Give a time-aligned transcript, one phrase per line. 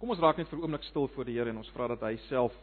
[0.00, 2.00] kom ons raak net vir 'n oomblik stil voor die Here en ons vra dat
[2.00, 2.54] hy self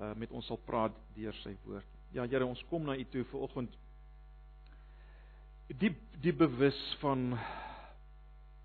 [0.00, 1.86] uh, met ons sal praat deur sy woord.
[2.12, 3.72] Ja Here, ons kom na U toe vir oggend
[5.68, 7.32] diep diep bewus van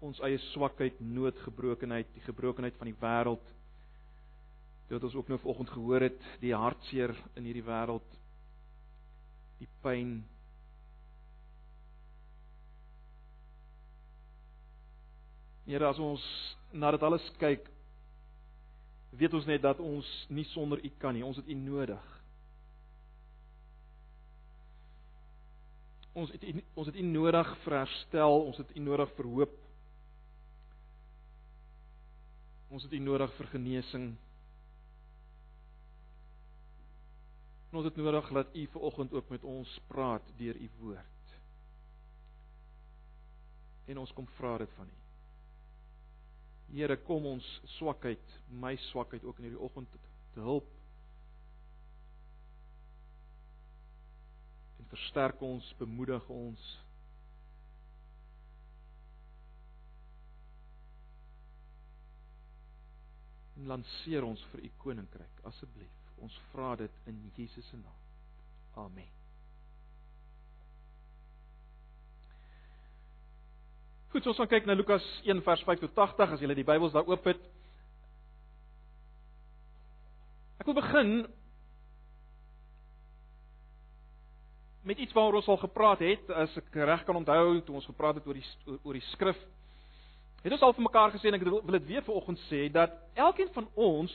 [0.01, 3.43] ons eie swakheid, nood, gebrokenheid, die gebrokenheid van die wêreld.
[4.89, 8.15] Dit ons ook nou vanoggend gehoor het, die hartseer in hierdie wêreld,
[9.61, 10.17] die pyn.
[15.69, 16.25] Here, as ons
[16.73, 17.70] na dit alles kyk,
[19.19, 21.25] weet ons net dat ons nie sonder U kan nie.
[21.25, 22.07] Ons het U nodig.
[26.13, 29.57] Ons het U ons het U nodig vir herstel, ons het U nodig vir hoop.
[32.71, 34.11] Ons het U nodig vir genesing.
[37.71, 41.35] En ons het nodig dat U vanoggend ook met ons praat deur U woord.
[43.91, 45.00] En ons kom vra dit van U.
[46.71, 49.99] Here, kom ons swakheid, my swakheid ook in hierdie oggend te,
[50.35, 50.69] te help.
[54.79, 56.67] En versterk ons, bemoedig ons.
[63.59, 65.97] En lanceer ons vir u koninkryk asseblief.
[66.23, 68.05] Ons vra dit in Jesus se naam.
[68.85, 69.20] Amen.
[74.11, 76.65] Goed, so ons gaan kyk na Lukas 1 vers 5 tot 80 as jy die
[76.67, 77.39] Bybels daar oop het.
[80.59, 81.13] Ek wil begin
[84.83, 88.19] met iets waaroor ons al gepraat het, as ek reg kan onthou, toe ons gepraat
[88.19, 89.39] het oor die oor die skrif.
[90.43, 93.53] Het ons al vir mekaar gesê en ek wil dit weer vanoggend sê dat elkeen
[93.55, 94.11] van ons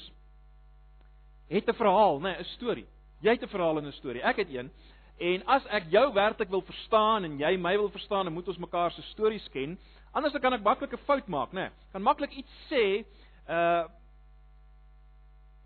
[1.48, 2.86] het 'n verhaal, nê, nee, 'n storie.
[3.24, 4.22] Jy het 'n verhaal en 'n storie.
[4.22, 4.70] Ek het een.
[5.16, 8.58] En as ek jou werklik wil verstaan en jy my wil verstaan, dan moet ons
[8.60, 9.78] mekaar se stories ken.
[10.12, 11.60] Anders dan kan ek maklik 'n fout maak, né?
[11.60, 13.04] Nee, kan maklik iets sê
[13.48, 13.84] uh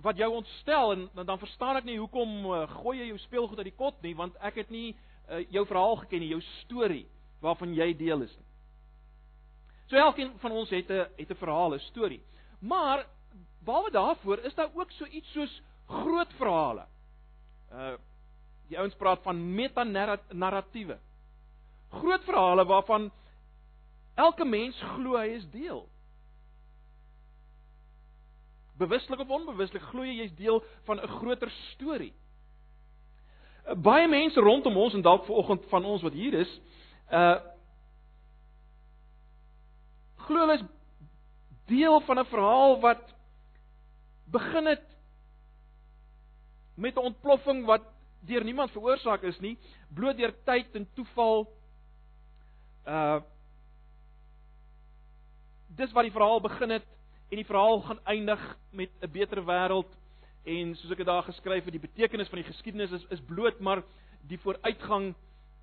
[0.01, 3.69] wat jou ontstel en dan verstaan ek nie hoekom uh, gooi jy jou speelgoed uit
[3.69, 4.97] die kot nie, want ek het nie
[5.29, 7.07] uh, jou verhaal geken nie, jou storie
[7.41, 8.47] waarvan jy deel is nie.
[9.91, 12.23] So elkeen van ons het 'n het 'n verhaal, 'n storie.
[12.61, 13.07] Maar
[13.65, 16.87] behalwe daarvoor is daar ook so iets soos groot verhale.
[17.73, 17.97] Uh
[18.71, 20.99] die ouens praat van metanarratiewe.
[21.91, 23.11] Groot verhale waarvan
[24.15, 25.83] elke mens glo hy is deel.
[28.79, 32.13] Bewuslik of onbewuslik glo jy jy's deel van 'n groter storie.
[33.77, 36.61] Baie mense rondom ons en dalk vanoggend van ons wat hier is,
[37.13, 37.41] uh
[40.17, 40.67] glo hulle is
[41.67, 43.03] deel van 'n verhaal wat
[44.31, 44.87] begin het
[46.75, 47.83] met 'n ontploffing wat
[48.21, 49.57] deur niemand veroorsaak is nie,
[49.95, 51.47] bloot deur tyd en toeval.
[52.87, 53.21] Uh
[55.71, 56.87] Dis waar die verhaal begin het
[57.31, 58.41] en die verhaal gaan eindig
[58.75, 59.91] met 'n beter wêreld
[60.45, 63.61] en soos ek dit daar geskryf het, die betekenis van die geskiedenis is is bloot
[63.61, 63.83] maar
[64.27, 65.15] die vooruitgang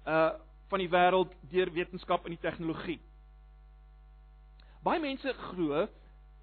[0.07, 0.31] uh
[0.67, 2.99] van die wêreld deur wetenskap en die tegnologie.
[4.83, 5.87] Baie mense glo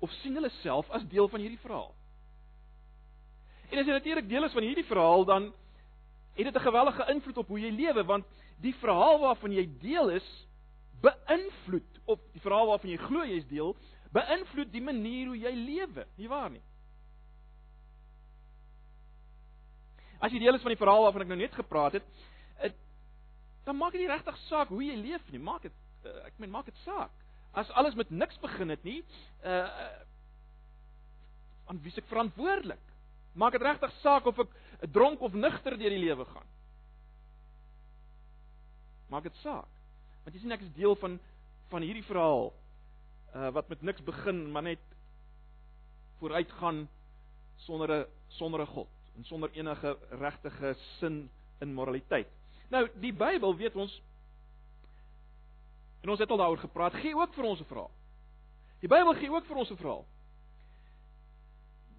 [0.01, 1.95] of sien hulle self as deel van hierdie verhaal.
[3.71, 5.53] En as jy natuurlik deel is van hierdie verhaal, dan
[6.35, 8.27] het dit 'n geweldige invloed op hoe jy lewe want
[8.61, 10.47] die verhaal waarvan jy deel is
[11.01, 13.77] beïnvloed of die verhaal waarvan jy glo jy is deel
[14.15, 16.63] beïnvloed die manier hoe jy lewe, nie waar nie?
[20.23, 22.07] As jy deel is van die verhaal waarvan ek nou net gepraat het,
[22.63, 22.79] het
[23.67, 26.53] dan maak dit nie regtig saak hoe jy leef nie, maak dit uh, ek meen
[26.53, 27.13] maak dit saak.
[27.55, 29.01] As alles met niks begin het nie,
[29.45, 29.69] uh
[31.65, 32.81] aan wie se verantwoordelik?
[33.41, 34.51] Maak dit regtig saak of ek
[34.91, 36.47] dronk of nugter deur die lewe gaan?
[39.09, 39.69] Maak dit saak.
[40.25, 41.21] Want jy sien ek is deel van
[41.69, 42.53] van hierdie verhaal
[43.35, 44.83] uh wat met niks begin, maar net
[46.21, 46.89] vooruitgaan
[47.57, 51.31] sonder 'n sonder 'n God en sonder enige regtige sin
[51.61, 52.29] in moraliteit.
[52.69, 54.03] Nou, die Bybel weet ons
[56.01, 57.91] en ons het al daaroor gepraat, gee ook vir ons 'n verhaal.
[58.81, 60.05] Die Bybel gee ook vir ons 'n verhaal.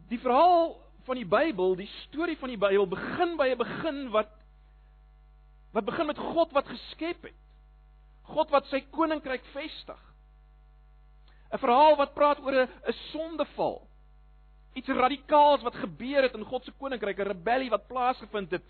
[0.08, 4.32] Die verhaal van die Bybel, die storie van die Bybel begin by 'n begin wat
[5.76, 7.36] wat begin met God wat geskep het.
[8.24, 10.02] God wat sy koninkryk vestig.
[11.52, 13.88] 'n Verhaal wat praat oor 'n 'n sondeval.
[14.74, 18.64] Iets radikaals wat gebeur het in God se koninkryk, 'n rebellie wat plaasgevind het.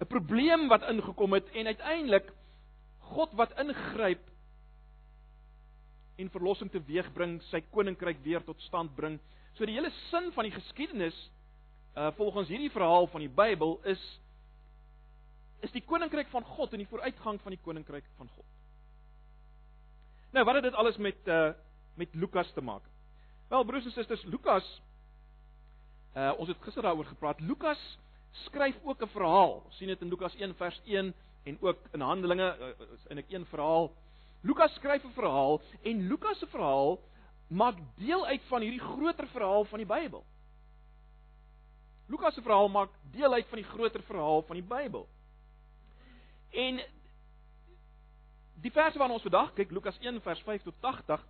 [0.00, 2.32] 'n Probleem wat ingekom het en uiteindelik
[2.98, 4.20] God wat ingryp
[6.16, 9.18] en verlossing teweegbring, sy koninkryk weer tot stand bring.
[9.60, 11.16] So die hele sin van die geskiedenis
[12.00, 14.00] uh volgens hierdie verhaal van die Bybel is
[15.60, 18.46] is die koninkryk van God en die vooruitgang van die koninkryk van God.
[20.32, 21.50] Nou, wat het dit alles met uh
[22.00, 22.86] met Lukas te maak?
[23.48, 24.64] Wel broers en susters, Lukas
[26.16, 27.44] uh ons het gister daaroor gepraat.
[27.44, 27.84] Lukas
[28.46, 29.60] skryf ook 'n verhaal.
[29.66, 31.14] Ons sien dit in Lukas 1 vers 1
[31.44, 33.92] en ook in Handelinge uh, is eintlik een verhaal.
[34.40, 36.98] Lukas skryf 'n verhaal en Lukas se verhaal
[37.50, 40.22] maak deel uit van hierdie groter verhaal van die Bybel.
[42.10, 45.08] Lukas se verhaal maak deel uit van die groter verhaal van die Bybel.
[46.50, 46.80] En
[48.62, 51.26] die verse waarna ons vandag kyk, Lukas 1 vers 5 tot 80.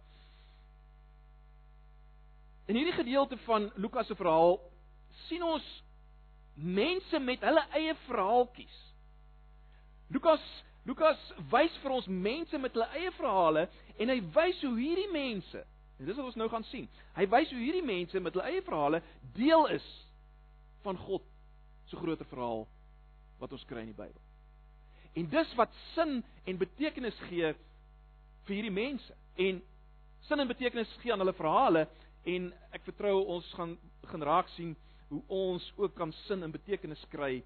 [2.67, 4.59] In hierdie gedeelte van Lukas se verhaal
[5.27, 5.67] sien ons
[6.55, 8.81] mense met hulle eie verhaaltjies.
[10.09, 10.45] Lukas
[10.89, 11.21] Lukas
[11.53, 13.67] wys vir ons mense met hulle eie verhale
[14.01, 15.61] en hy wys hoe hierdie mense,
[16.01, 16.89] en dis wat ons nou gaan sien.
[17.17, 19.03] Hy wys hoe hierdie mense met hulle eie verhale
[19.37, 19.87] deel is
[20.85, 21.25] van God
[21.91, 22.65] se groter verhaal
[23.41, 24.21] wat ons kry in die Bybel.
[25.21, 27.53] En dis wat sin en betekenis gee
[28.47, 29.61] vir hierdie mense en
[30.29, 31.85] sin en betekenis gee aan hulle verhale
[32.29, 33.77] en ek vertrou ons gaan
[34.11, 34.73] gaan raak sien
[35.11, 37.41] hoe ons ook kan sin en betekenis kry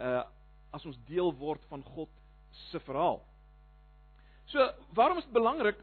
[0.00, 0.22] uh
[0.70, 2.10] as ons deel word van God
[2.70, 3.16] se verhaal.
[4.52, 4.62] So,
[4.94, 5.80] waarom is dit belangrik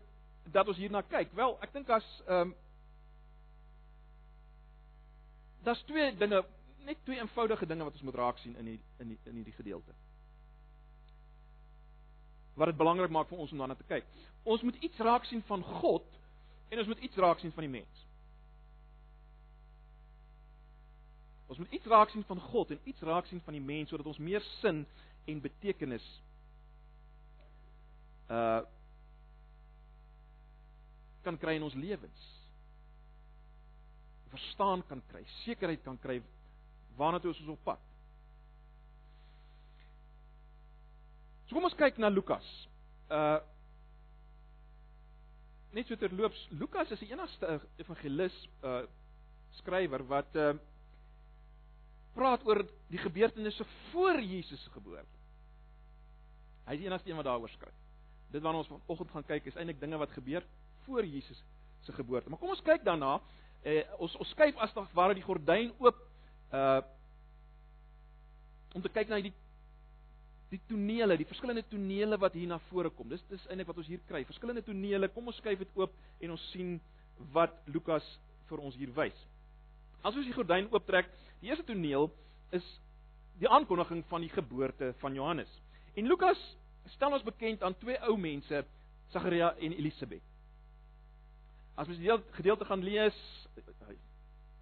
[0.52, 1.34] dat ons hierna kyk?
[1.36, 2.56] Wel, ek dink as ehm um,
[5.68, 6.46] daar's twee dinge
[6.88, 9.56] net twee eenvoudige dinge wat ons moet raak sien in die, in die, in hierdie
[9.58, 9.96] gedeelte.
[12.56, 14.08] Wat dit belangrik maak vir ons om daarna te kyk.
[14.48, 16.08] Ons moet iets raak sien van God
[16.70, 18.06] en ons moet iets raak sien van die mens.
[21.48, 24.08] Ons moet iets raak sien van God en iets raak sien van die mens sodat
[24.08, 24.86] ons meer sin
[25.28, 26.08] en betekenis
[28.32, 28.64] uh
[31.28, 32.24] kan kry in ons lewens.
[34.32, 36.22] Verstaan kan kry, sekerheid kan kry
[36.98, 37.84] waarna toe is ons op pad?
[41.48, 42.48] So kom ons kyk na Lukas.
[43.12, 43.38] Uh
[45.76, 48.36] net so terloops, Lukas is die enigste evangelis
[48.66, 48.82] uh
[49.60, 50.56] skrywer wat uh
[52.18, 55.18] praat oor die gebeurtenisse voor Jesus geboorte.
[56.66, 57.84] Hy is die enigste een wat daaroor skryf.
[58.34, 60.44] Dit waarna ons vanoggend gaan kyk is eintlik dinge wat gebeur
[60.88, 61.44] voor Jesus
[61.86, 62.30] se geboorte.
[62.30, 63.18] Maar kom ons kyk daarna.
[63.68, 66.00] Uh, ons ons skuif as tog waar die gordyn oop
[66.56, 66.80] uh
[68.75, 69.34] om te kyk na die
[70.51, 73.10] die tonele, die verskillende tonele wat hier na vore kom.
[73.12, 74.22] Dis dis eintlik wat ons hier kry.
[74.28, 75.10] Verskillende tonele.
[75.12, 76.78] Kom ons skuif dit oop en ons sien
[77.33, 78.06] wat Lukas
[78.48, 79.18] vir ons hier wys.
[80.06, 81.10] As ons die gordyn ooptrek,
[81.42, 82.07] die eerste toneel
[82.56, 82.68] is
[83.42, 85.51] die aankondiging van die geboorte van Johannes.
[85.98, 86.40] En Lukas
[86.94, 88.63] stel ons bekend aan twee ou mense,
[89.12, 90.24] Sagaria en Elisabet.
[91.78, 93.18] As mens die gedeelte gaan lees,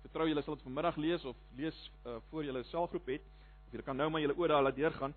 [0.03, 3.23] vertrou julle sal dit vanmiddag lees of lees uh, voor julle selfgroep het
[3.65, 5.15] of julle kan nou maar julle oor daar laat deurgaan.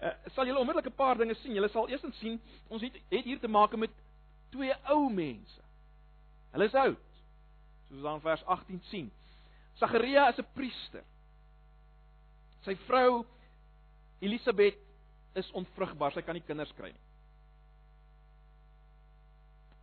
[0.00, 1.52] Uh, sal julle onmiddellik 'n paar dinge sien.
[1.52, 3.90] Julle sal eerstens sien ons het, het hier te maak met
[4.50, 5.60] twee ou mense.
[6.52, 7.04] Hulle is oud.
[7.88, 9.12] Soos ons aan vers 18 sien.
[9.74, 11.04] Sagaria is 'n priester.
[12.64, 13.24] Sy vrou
[14.20, 14.78] Elisabet
[15.34, 16.12] is onvrugbaar.
[16.12, 17.03] Sy kan nie kinders kry nie.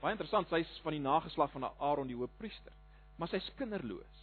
[0.01, 2.73] Baie interessant, sy is van die nageslag van Aaron die hoofpriester,
[3.21, 4.21] maar sy is kinderloos.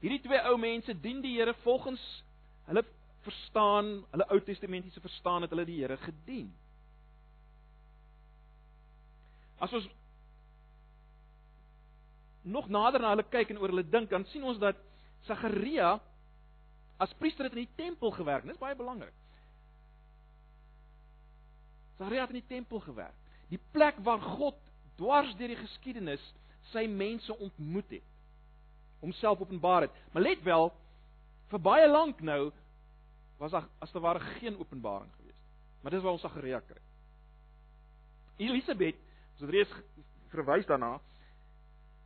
[0.00, 2.02] Hierdie twee ou mense dien die Here volgens
[2.66, 2.82] hulle
[3.22, 6.48] verstaan, hulle Ou Testamentiese verstaan het hulle die Here gedien.
[9.60, 9.86] As ons
[12.42, 14.78] nog nader na hulle kyk en oor hulle dink, dan sien ons dat
[15.28, 15.98] Sagaria
[17.00, 18.48] as priester het in die tempel gewerk.
[18.48, 19.14] Dit is baie belangrik.
[21.98, 23.16] Sagaria het in die tempel gewerk.
[23.50, 24.58] Die plek waar God
[24.96, 26.22] dwars deur die geskiedenis
[26.70, 28.06] sy mense ontmoet het
[29.00, 29.90] homself openbaar het.
[30.12, 30.72] Maar let wel,
[31.48, 32.50] vir baie lank nou
[33.40, 35.54] was daar as te ware geen openbaring gewees nie.
[35.82, 36.82] Maar dis waar ons Sagaria kry.
[38.40, 38.98] Elisabet,
[39.32, 39.72] ons het reeds
[40.32, 40.98] verwys daarna.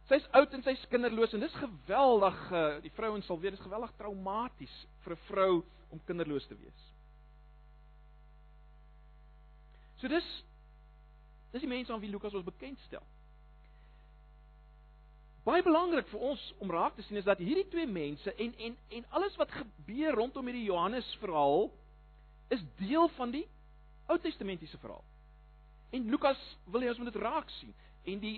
[0.08, 3.94] Sy's oud en sy's kinderloos en dis geweldig uh, die vrouens sal weet dis geweldig
[3.98, 4.74] traumaties
[5.04, 5.52] vir 'n vrou
[5.90, 6.82] om kinderloos te wees.
[9.98, 10.26] So dis
[11.54, 13.04] dis die mense aan wie Lukas ons bekend stel.
[15.44, 18.76] Baie belangrik vir ons om raak te sien is dat hierdie twee mense en en
[18.99, 21.68] en alles wat gebeur rondom hierdie Johannes verhaal
[22.54, 23.44] is deel van die
[24.08, 25.04] Ou Testamentiese verhaal.
[25.96, 27.73] En Lukas wil hê ons moet dit raak sien
[28.04, 28.34] en die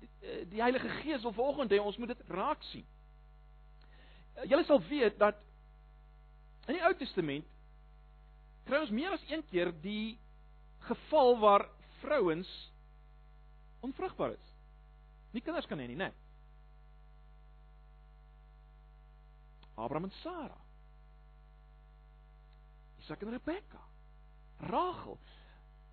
[0.00, 2.86] die, eh, die Heilige Gees wil volgens hê ons moet dit raak sien.
[4.36, 5.38] Eh, julle sal weet dat
[6.68, 7.50] in die Ou Testament
[8.64, 10.16] kry ons meer as een keer die
[10.88, 11.68] geval waar
[12.04, 12.50] vrouens
[13.84, 14.52] onvrugbaar is.
[15.34, 16.12] Nie kinders kan hê nie, né?
[19.74, 20.58] Abraham en Sara.
[23.02, 23.80] Isak en Rebekka.
[24.70, 25.18] Rachel.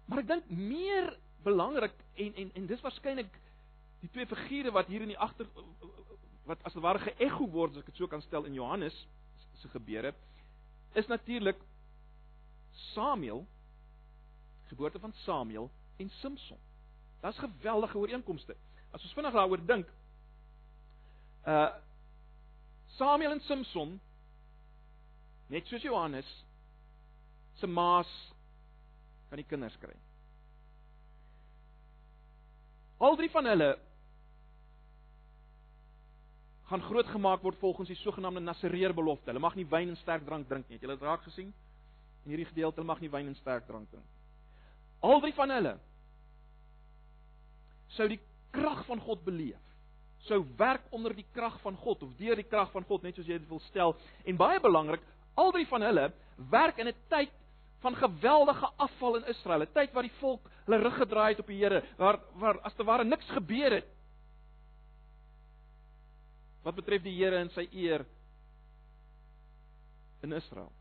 [0.06, 1.10] Maar ek dink meer
[1.46, 3.40] belangrik en en en dis waarskynlik
[4.02, 5.50] die twee figure wat hier in die agter
[6.46, 8.96] wat as ware geëgo word, as ek dit so kan stel in Johannes
[9.62, 10.14] se gebeure,
[10.98, 11.60] is natuurlik
[12.92, 13.44] Samuel,
[14.72, 15.70] geboorte van Samuel
[16.02, 16.60] en Samson.
[17.22, 18.56] Daar's geweldige ooreenkomste.
[18.92, 19.88] As ons vinnig daaroor dink,
[21.48, 21.72] uh
[22.92, 23.94] Samuel en Samson
[25.48, 26.28] net soos Johannes
[27.60, 28.10] se maas
[29.30, 29.96] kan die kinders kry.
[33.02, 33.70] Al drie van hulle
[36.70, 39.32] gaan grootgemaak word volgens die sogenaamde Nasareer belofte.
[39.32, 40.78] Hulle mag nie wyn en sterk drank drink nie.
[40.78, 41.50] Het julle dit raak gesien?
[42.24, 44.06] In hierdie gedeelte hulle mag nie wyn en sterk drank drink.
[45.02, 45.74] Al drie van hulle
[47.96, 48.20] sou die
[48.52, 49.60] krag van God beleef.
[50.28, 53.30] Sou werk onder die krag van God of deur die krag van God, net soos
[53.30, 53.96] jy dit wil stel.
[54.26, 55.02] En baie belangrik,
[55.36, 56.12] al drie van hulle
[56.52, 57.32] werk in 'n tyd
[57.82, 61.48] van geweldige afval in Israel, 'n tyd waar die volk hulle rug gedraai het op
[61.48, 63.88] die Here, waar waar as te ware niks gebeur het
[66.64, 68.06] wat betref die Here en sy eer
[70.22, 70.72] in Israel.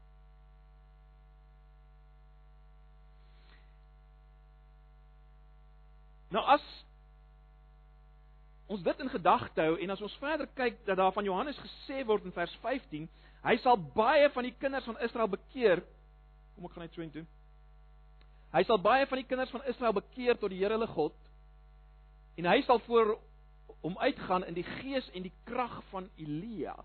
[6.30, 6.64] Nou as
[8.70, 12.04] ons dit in gedagte hou en as ons verder kyk dat daar van Johannes gesê
[12.06, 13.08] word in vers 15,
[13.42, 15.82] hy sal baie van die kinders van Israel bekeer.
[16.54, 17.24] Kom ek gaan net so intoe.
[18.54, 21.16] Hy sal baie van die kinders van Israel bekeer tot die Here hulle God
[22.38, 23.16] en hy sal voor
[23.86, 26.76] om uitgaan in die gees en die krag van Elia.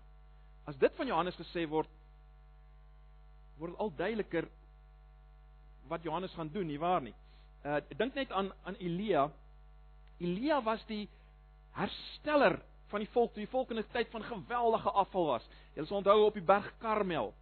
[0.66, 1.90] As dit van Johannes gesê word,
[3.60, 4.48] word al duideliker
[5.90, 7.14] wat Johannes gaan doen, nie waar nie?
[7.62, 9.28] Uh dink net aan aan Elia.
[10.18, 11.06] Elia was die
[11.76, 12.58] hersteller
[12.90, 15.48] van die volk, die volk in 'n tyd van geweldige afval was.
[15.74, 17.34] Jy sal onthou op die berg Karmel.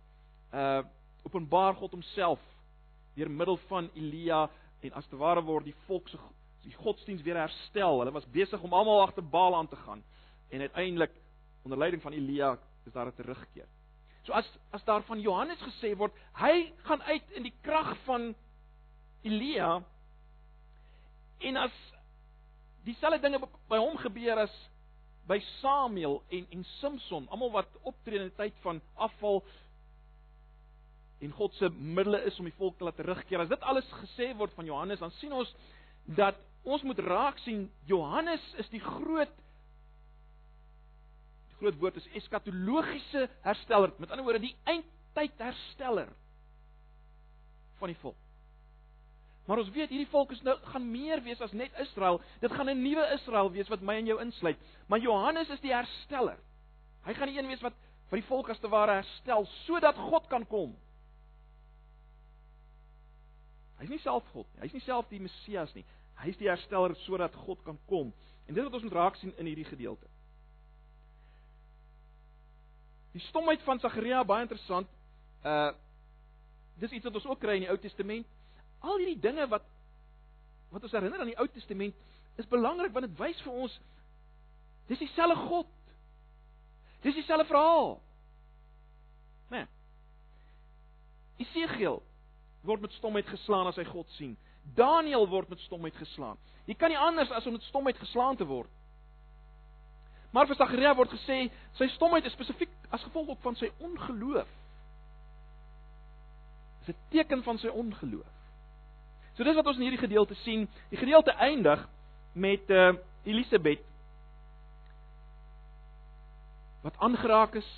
[0.52, 0.82] Uh
[1.24, 2.40] openbaar God homself
[3.14, 4.50] deur middel van Elia
[4.80, 6.18] en as te ware word die volk se
[6.64, 7.98] die godsdiens weer herstel.
[7.98, 10.02] Hulle was besig om almal agter Baal aan te gaan
[10.50, 11.10] en uiteindelik
[11.62, 13.68] onder leiding van Elia is daar 'n terugkeer.
[14.22, 18.34] So as as daar van Johannes gesê word, hy gaan uit in die krag van
[19.22, 19.82] Elia
[21.38, 21.72] en as
[22.84, 24.54] dieselfde dinge by hom gebeur as
[25.28, 29.44] by Samuel en en Samson, almal wat optree in 'n tyd van afval
[31.20, 33.40] en God se middele is om die volk te laat terugkeer.
[33.40, 35.54] As dit alles gesê word van Johannes, dan sien ons
[36.04, 39.32] dat ons moet raak sien Johannes is die groot
[41.48, 43.92] die groot woord is eskatologiese hersteller.
[43.98, 46.12] Met ander woorde die eindtyd hersteller
[47.78, 48.23] van die volk.
[49.44, 52.20] Maar ons weet hierdie volk is nou gaan meer wees as net Israel.
[52.40, 54.58] Dit gaan 'n nuwe Israel wees wat my en jou insluit.
[54.88, 56.38] Maar Johannes is die hersteller.
[57.04, 57.74] Hy gaan die een wees wat
[58.08, 60.76] vir die volk as te ware herstel sodat God kan kom.
[63.78, 64.62] Hy's nie self God nie.
[64.62, 65.84] Hy's nie self die Messias nie.
[66.22, 68.12] Hy's die hersteller sodat God kan kom.
[68.46, 70.08] En dit wat ons moet raak sien in hierdie gedeelte.
[73.12, 74.88] Die stomheid van Sagaria baie interessant.
[75.44, 75.72] Uh
[76.74, 78.26] dis iets wat ons ook kry in die Ou Testament.
[78.84, 79.64] Al hierdie dinge wat
[80.74, 81.94] wat ons herinner aan die Ou Testament
[82.42, 83.74] is belangrik want dit wys vir ons
[84.90, 85.70] dis dieselfde God.
[87.04, 87.94] Dis dieselfde verhaal.
[89.52, 89.62] Né?
[89.62, 91.46] Nee.
[91.46, 92.02] Esegiel
[92.64, 94.34] word met stomheid geslaan as hy God sien.
[94.76, 96.40] Daniël word met stomheid geslaan.
[96.64, 98.70] Jy kan nie anders as om met stomheid geslaan te word.
[100.34, 101.44] Maar vir Sagaria word gesê
[101.78, 104.48] sy stomheid is spesifiek as gevolg ook van sy ongeloof.
[106.84, 108.33] Dis 'n teken van sy ongeloof.
[109.34, 110.68] So dis wat ons in hierdie gedeelte sien.
[110.90, 111.82] Die gedeelte eindig
[112.32, 113.80] met uh Elisabet
[116.84, 117.68] wat aangeraak is.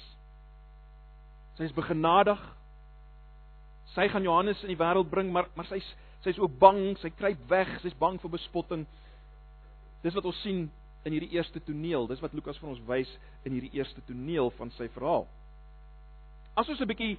[1.54, 2.40] Sy is begenadig.
[3.94, 5.86] Sy gaan Johannes in die wêreld bring, maar maar sy's
[6.26, 8.82] sy's ook bang, sy kruip weg, sy's bang vir bespotting.
[10.02, 10.64] Dis wat ons sien
[11.06, 12.08] in hierdie eerste toneel.
[12.10, 13.12] Dis wat Lukas vir ons wys
[13.46, 15.28] in hierdie eerste toneel van sy verhaal.
[16.58, 17.18] As ons 'n bietjie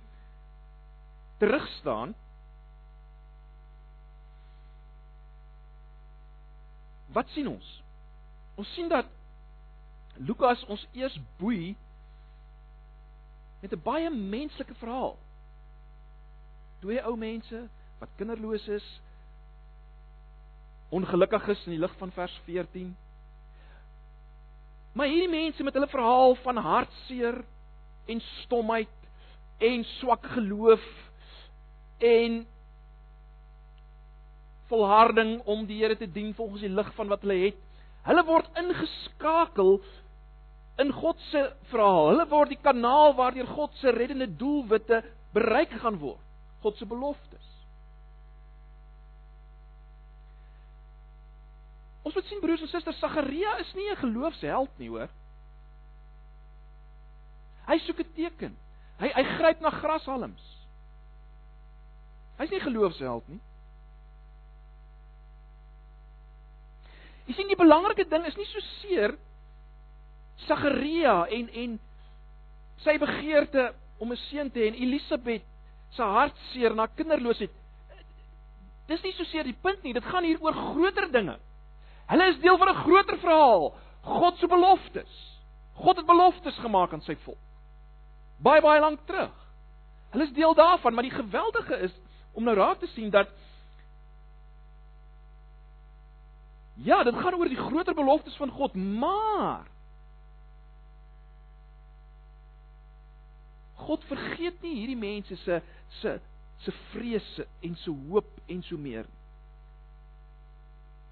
[1.40, 2.16] terug staan
[7.18, 7.68] Wat sien ons?
[8.62, 9.10] Ons sien dat
[10.22, 11.76] Lukas ons eers boei
[13.62, 15.18] met 'n baie menslike verhaal.
[16.80, 17.70] Twee ou mense
[18.00, 18.88] wat kinderloos is,
[20.90, 22.96] ongelukkig is in die lig van vers 14.
[24.94, 27.44] Maar hierdie mense met hulle verhaal van hartseer
[28.06, 28.94] en stomheid
[29.58, 30.86] en swak geloof
[31.98, 32.46] en
[34.68, 37.60] volharding om die Here te dien volgens die lig van wat hulle het.
[38.08, 39.78] Hulle word ingeskakel
[40.82, 42.14] in God se verhaal.
[42.14, 45.02] Hulle word die kanaal waardeur God se reddende doelwitte
[45.36, 46.24] bereik gaan word.
[46.62, 47.54] God se beloftes.
[52.08, 55.10] Ons moet sien broers en susters, Sagaria is nie 'n geloofsheld nie, hoor.
[57.68, 58.56] Hy soek 'n teken.
[59.00, 60.46] Hy hy gryp na grashalms.
[62.38, 63.42] Hy's nie geloofsheld nie.
[67.28, 69.18] Jy sien die belangrike ding is nie so seer
[70.48, 71.80] Sagaria en en
[72.86, 75.44] sy begeerte om 'n seun te hê en Elisabet
[75.92, 77.52] se hartseer na kinderloosheid.
[78.88, 81.38] Dis nie so seer die punt nie, dit gaan hier oor groter dinge.
[82.08, 85.14] Hulle is deel van 'n groter verhaal, God se beloftes.
[85.74, 87.38] God het beloftes gemaak aan sy volk.
[88.40, 89.34] Baie baie lank terug.
[90.12, 91.92] Hulle is deel daarvan, maar die geweldige is
[92.34, 93.28] om nou raak te sien dat
[96.86, 99.66] Ja, dit gaan oor die groter beloftes van God, maar
[103.88, 105.62] God vergeet nie hierdie mense se
[106.02, 106.20] se
[106.66, 109.06] se vrese en se hoop en so meer.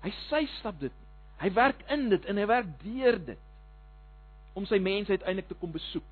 [0.01, 0.93] Hy sy stap dit.
[1.41, 3.41] Hy werk in dit en hy werk deur dit
[4.55, 6.07] om sy mense uiteindelik te kom besoek.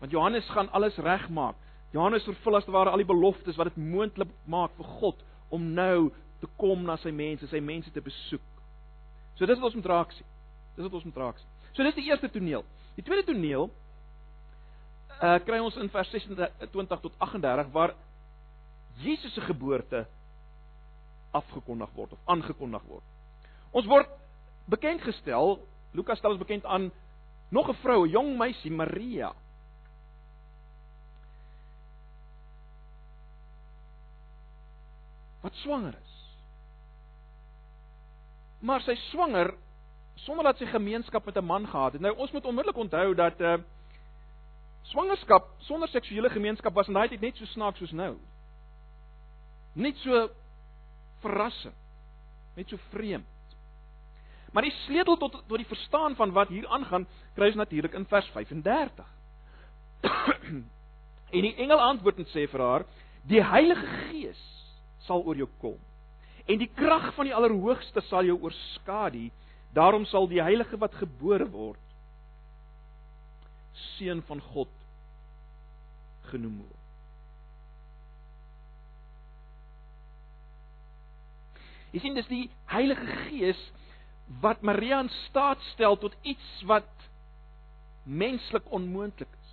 [0.00, 1.58] Want Johannes gaan alles regmaak.
[1.94, 5.20] Johannes vervul as te ware al die beloftes wat dit moontlik maak vir God
[5.54, 6.10] om nou
[6.44, 8.44] te kom na sy mense, sy mense te besoek.
[9.38, 10.28] So dis wat ons moet raak sien.
[10.76, 11.50] Dis wat ons moet raak sien.
[11.74, 12.66] So dis die eerste toneel.
[12.98, 13.70] Die tweede toneel
[15.22, 17.94] uh kry ons in vers 26 tot 38 waar
[19.02, 20.04] Jesus se geboorte
[21.34, 23.06] afgekondig word of aangekondig word.
[23.74, 24.10] Ons word
[24.70, 25.58] bekend gestel,
[25.94, 26.90] Lukas stel ons bekend aan
[27.50, 29.32] nog 'n vrou, 'n jong meisie, Maria.
[35.42, 36.13] Wat swanger is.
[38.64, 39.52] Maar sy swanger
[40.24, 42.00] sonder dat sy gemeenskap met 'n man gehad het.
[42.00, 43.58] Nou ons moet onmiddellik onthou dat 'n uh,
[44.84, 48.18] Swangerskap sonder seksuele gemeenskap was in daai tyd net so snaaks soos nou.
[49.72, 50.28] Net so
[51.20, 51.74] verrassend.
[52.54, 53.26] Net so vreemd.
[54.52, 58.06] Maar die sleutel tot tot die verstaan van wat hier aangaan, kry ons natuurlik in
[58.06, 59.08] vers 35.
[61.36, 62.84] en die engel antwoord en sê vir haar:
[63.22, 64.44] "Die Heilige Gees
[65.08, 65.80] sal oor jou kom
[66.44, 69.30] en die krag van die Allerhoogste sal jou oorskadu.
[69.74, 71.80] Daarom sal die Heilige wat gebore word
[73.96, 74.70] seun van God
[76.30, 76.84] genoem word.
[81.94, 83.60] Jy sien dis die Heilige Gees
[84.42, 86.90] wat Maria in staat stel tot iets wat
[88.02, 89.52] menslik onmoontlik is.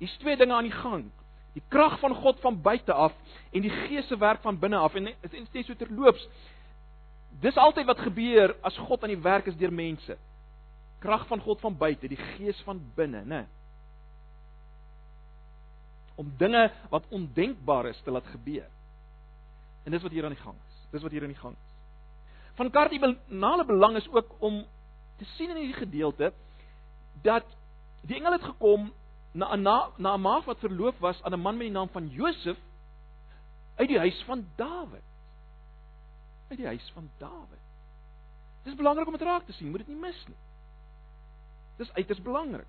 [0.00, 1.08] Hier's twee dinge aan die gang.
[1.52, 3.12] Die krag van God van buite af
[3.50, 6.28] en die Gees se werk van binne af en dit is net so terloops.
[7.40, 10.18] Dis altyd wat gebeur as God aan die werk is deur mense
[11.00, 13.40] krag van God van buite, die gees van binne, né?
[16.20, 18.68] Om dinge wat ondenkbaar is te laat gebeur.
[19.84, 20.76] En dis wat hier aan die gang is.
[20.92, 21.68] Dis wat hier aan die gang is.
[22.58, 24.60] Van kardinale belang is ook om
[25.16, 26.32] te sien in hierdie gedeelte
[27.24, 27.46] dat
[28.04, 28.90] die engel het gekom
[29.32, 32.08] na na na 'n maag wat verloof was aan 'n man met die naam van
[32.08, 32.58] Josef
[33.74, 35.08] uit die huis van Dawid.
[36.48, 37.64] Uit die huis van Dawid.
[38.62, 40.36] Dis belangrik om dit raak te sien, moet dit nie mis nie.
[41.76, 42.68] Dis uiters belangrik.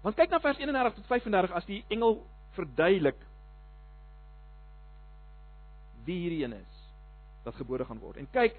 [0.00, 2.18] Want kyk na vers 31 tot 35 as die engel
[2.58, 3.20] verduidelik
[6.04, 6.82] wie hierdie een is
[7.44, 8.18] wat gebore gaan word.
[8.20, 8.58] En kyk,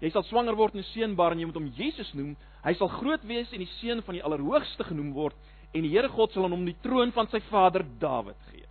[0.00, 2.36] jy sal swanger word en 'n seun baar en jy moet hom Jesus noem.
[2.64, 5.36] Hy sal groot wees en die seun van die Allerhoogste genoem word
[5.74, 8.66] en die Here God sal aan hom die troon van sy vader Dawid gee.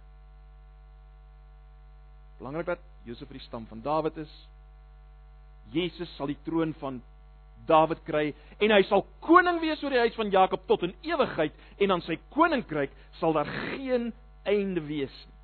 [2.39, 4.31] Belangrik dat Josef uit die stam van Dawid is.
[5.71, 7.01] Jesus sal die troon van
[7.65, 11.53] Dawid kry en hy sal koning wees oor die huis van Jakob tot in ewigheid
[11.81, 14.11] en aan sy koninkryk sal daar geen
[14.45, 15.34] einde wees nie.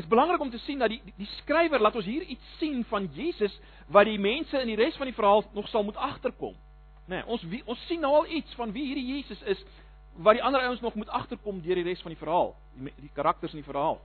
[0.00, 2.84] Is belangrik om te sien dat die die, die skrywer laat ons hier iets sien
[2.88, 3.52] van Jesus
[3.92, 6.54] wat die mense in die res van die verhaal nog sal moet agterkom.
[7.04, 9.60] Nê, nee, ons wie, ons sien nou al iets van wie hierdie Jesus is
[10.24, 13.12] wat die ander ouens nog moet agterkom deur die res van die verhaal, die, die
[13.14, 14.00] karakters in die verhaal.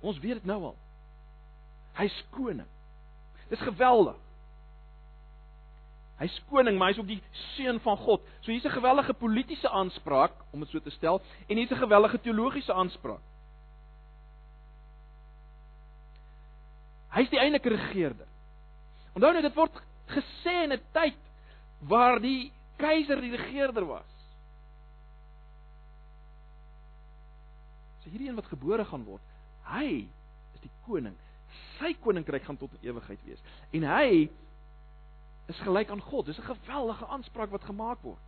[0.00, 0.76] Ons weet dit nou al.
[2.00, 2.68] Hy's koning.
[3.48, 4.18] Dis geweldig.
[6.20, 7.22] Hy's koning, maar hy's ook die
[7.54, 8.28] seun van God.
[8.44, 12.20] So hier's 'n geweldige politieke aanspraak om dit so te stel en hier's 'n geweldige
[12.20, 13.24] teologiese aanspraak.
[17.14, 18.28] Hy's die eintlike regerder.
[19.14, 19.80] Onthou net dit word
[20.14, 21.18] gesê in 'n tyd
[21.80, 24.10] waar die keiser die regerder was.
[28.02, 29.22] So hierdie een wat gebore gaan word,
[29.64, 30.06] hy
[30.54, 31.16] is die koning
[31.80, 33.40] sy koninkryk gaan tot in ewigheid wees.
[33.76, 34.28] En hy
[35.50, 36.26] is gelyk aan God.
[36.26, 38.22] Dis 'n geweldige aanspraak wat gemaak word.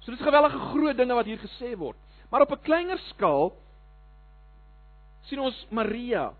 [0.00, 1.96] So dis gewellige groot dinge wat hier gesê word.
[2.30, 3.52] Maar op 'n kleiner skaal
[5.28, 6.30] sien ons Maria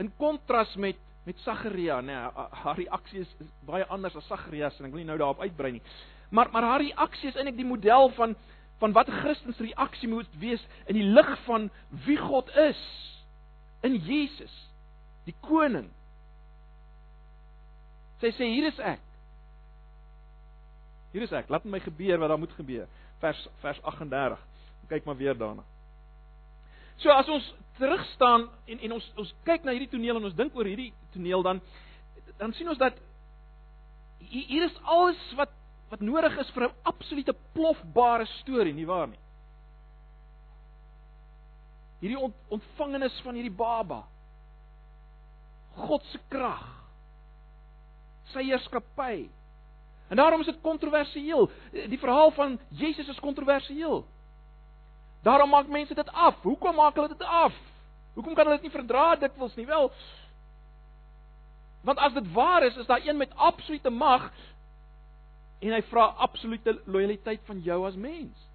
[0.00, 4.70] in kontras met met Sagaria, nê, nee, haar reaksie is, is baie anders as Sagaria
[4.72, 5.82] se en ek wil nie nou daarop uitbrei nie.
[6.32, 8.34] Maar maar haar reaksie is eintlik die model van
[8.80, 11.70] van wat 'n Christen se reaksie moet wees in die lig van
[12.06, 12.80] wie God is
[13.82, 14.54] in Jesus,
[15.24, 15.90] die koning.
[18.20, 19.00] Sy sê hier is ek.
[21.12, 21.48] Hier is ek.
[21.48, 22.88] Laat my gebeur wat daar moet gebeur.
[23.20, 24.38] Vers vers 38.
[24.88, 25.64] Kyk maar weer daarna.
[27.00, 27.46] So as ons
[27.78, 30.92] terug staan en en ons ons kyk na hierdie toneel en ons dink oor hierdie
[31.14, 31.62] toneel dan
[32.38, 32.96] dan sien ons dat
[34.30, 35.56] hier is alles wat
[35.90, 39.18] wat nodig is vir 'n absolute plofbare storie, nie waar nie?
[42.00, 44.04] Hierdie ont, ontvangenis van hierdie baba.
[45.74, 46.62] God se krag.
[48.32, 49.28] Sy heerskappy.
[50.08, 51.50] En daarom is dit kontroversieel.
[51.72, 54.06] Die verhaal van Jesus is kontroversieel.
[55.22, 56.40] Daarom maak mense dit af.
[56.42, 57.56] Hoekom maak hulle dit af?
[58.14, 59.66] Hoekom kan hulle dit nie verdra dikwels nie?
[59.66, 59.90] Wel,
[61.80, 64.32] want as dit waar is, is daar een met absolute mag
[65.60, 68.48] en hy vra absolute lojaliteit van jou as mens.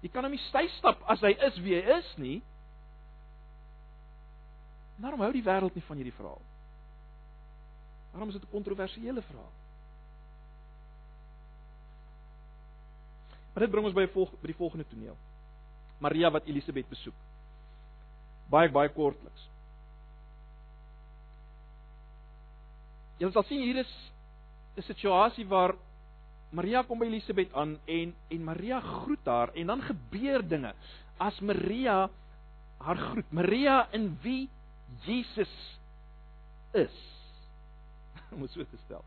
[0.00, 2.38] Jy kan hom nie stap as hy is wie hy is nie.
[5.00, 6.40] Daarom hou die wêreld nie van hierdie verhaal.
[8.12, 9.52] Waarom is dit 'n kontroversiële verhaal?
[13.52, 15.16] Maar dit bring ons by volg by die volgende toneel.
[16.00, 17.16] Maria wat Elisabet besoek.
[18.50, 19.46] Baie baie kortliks.
[23.20, 23.92] Jy sal sien hier is
[24.76, 25.74] 'n situasie waar
[26.50, 30.72] Maria kom by Elisabet aan en en Maria groet haar en dan gebeur dinge.
[31.18, 32.08] As Maria
[32.78, 34.48] haar groet, Maria in wie
[35.04, 35.78] Jesus
[36.72, 36.96] is.
[38.34, 39.04] Om dit so te stel.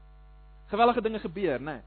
[0.67, 1.73] Gewellige dinge gebeur, né?
[1.73, 1.81] Nee.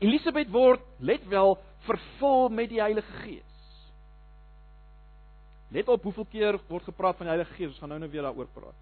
[0.00, 3.49] Elisabet word let wel vervul met die Heilige Gees.
[5.70, 7.70] Let op hoeveel keer word gepraat van die Heilige Gees.
[7.74, 8.78] Ons gaan nou net weer daaroor praat.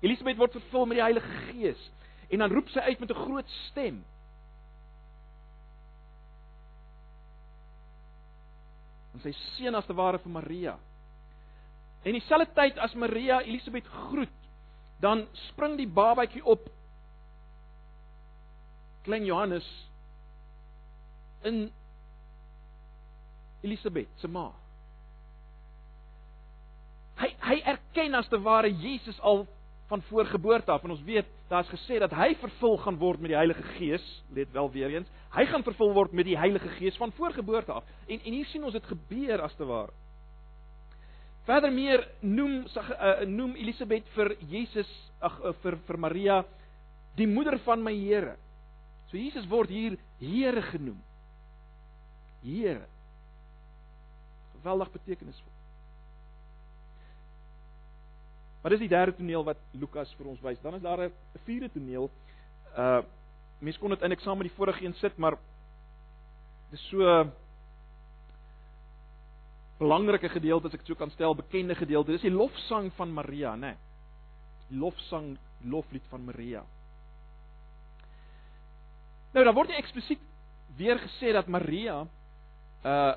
[0.00, 1.90] Elisabet word vervul met die Heilige Gees
[2.32, 4.04] en dan roep sy uit met 'n groot stem.
[9.14, 10.74] en sy seun as te ware vir Maria.
[12.04, 14.40] En dieselfde tyd as Maria Elisabet groet,
[15.00, 16.66] dan spring die babatjie op
[19.04, 19.66] klein Johannes
[21.44, 21.66] in
[23.64, 24.50] Elisabet se ma.
[27.44, 29.44] Hy erken as te ware Jesus al
[29.90, 33.36] van voorgeboorte af en ons weet daar's gesê dat hy vervul gaan word met die
[33.36, 37.12] Heilige Gees, let wel weer eens, hy gaan vervul word met die Heilige Gees van
[37.12, 37.84] voorgeboorte af.
[38.08, 39.92] En en hier sien ons dit gebeur as te ware.
[41.44, 46.38] Verder meer noem uh, noem Elisabet vir Jesus ag uh, vir vir Maria
[47.18, 48.38] die moeder van my Here.
[49.10, 51.02] So Jesus word hier Here genoem.
[52.42, 52.86] Here.
[54.56, 55.53] Geweldig betekenisvol.
[58.64, 60.60] Maar dis die derde toneel wat Lukas vir ons wys.
[60.62, 61.12] Dan is daar 'n
[61.44, 62.08] vierde toneel.
[62.78, 63.02] Uh
[63.60, 65.36] mense kon dit eintlik saam met die vorige een sit, maar
[66.70, 67.30] dis so
[69.78, 72.12] belangrike gedeelte as ek dit so kan stel, bekende gedeelte.
[72.12, 73.60] Dis die lofsang van Maria, né?
[73.60, 73.76] Nee.
[74.68, 76.64] Die lofsang, loflied van Maria.
[79.32, 80.20] Nou, daar word nie eksplisiet
[80.76, 82.06] weer gesê dat Maria
[82.84, 83.14] uh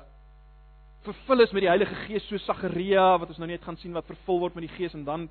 [1.08, 4.08] vervul is met die Heilige Gees so Sagaria wat ons nou net gaan sien wat
[4.08, 5.28] vervul word met die Gees en dan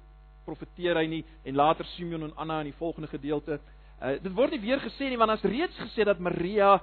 [0.48, 3.60] profeteer hy nie en later Simeon en Anna in die volgende gedeelte.
[4.02, 6.78] Uh dit word nie weer gesê nie want as reeds gesê dat Maria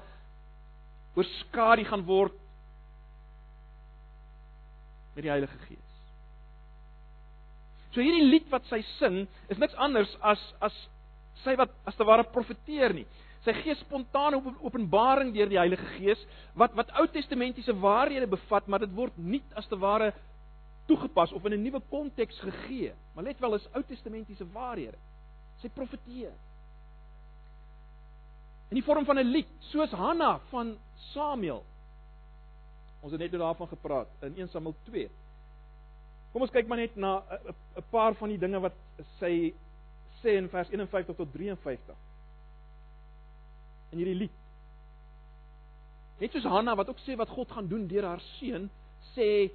[1.19, 2.37] oorskadu gaan word
[5.15, 5.91] met die Heilige Gees.
[7.95, 10.75] So hierdie lied wat sy sing is niks anders as as
[11.45, 13.07] sy wat as te ware profeteer nie
[13.45, 16.21] sy gee spontane openbaring deur die Heilige Gees
[16.57, 20.13] wat wat Ou Testamentiese waarhede bevat, maar dit word nie as te ware
[20.89, 22.93] toegepas of in 'n nuwe konteks gegee.
[23.15, 24.99] Maar let wel, is Ou Testamentiese waarhede.
[25.61, 26.33] Sy profeteer.
[28.71, 30.77] In die vorm van 'n lied, soos Hanna van
[31.13, 31.65] Samuel.
[33.01, 35.11] Ons het net oor daarvan gepraat in 1 Samuel 2.
[36.33, 37.23] Kom ons kyk maar net na
[37.77, 38.75] 'n paar van die dinge wat
[39.19, 39.55] sy
[40.23, 42.04] sê in vers 51 tot 53
[43.95, 44.41] in hierdie lied.
[46.21, 48.69] Net soos Hanna wat ook sê wat God gaan doen deur haar seun,
[49.15, 49.51] sê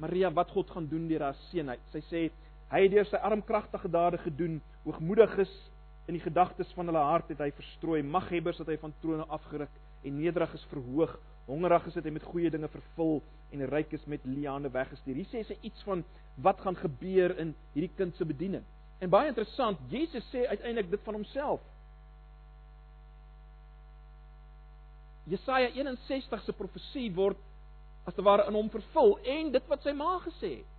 [0.00, 1.72] Maria wat God gaan doen deur haar seun.
[1.92, 2.22] Sy sê
[2.72, 5.52] hy het deur sy armkragtige dade gedoen, hoogmoediges
[6.08, 9.74] in die gedagtes van hulle hart het hy verstrooi, maghebbers het hy van trone afgeruk
[10.02, 11.12] en nederiges verhoog,
[11.46, 13.20] hongeriges het hy met goeie dinge vervul
[13.52, 15.20] en rykes met liane weggestuur.
[15.20, 16.02] Hier sê sy iets van
[16.42, 18.64] wat gaan gebeur in hierdie kind se bediening.
[19.02, 21.62] En baie interessant, Jesus sê uiteindelik dit van homself.
[25.30, 27.38] Jesaja 61 se profesie word
[28.08, 30.70] as te ware in hom vervul en dit wat sy ma gesê het.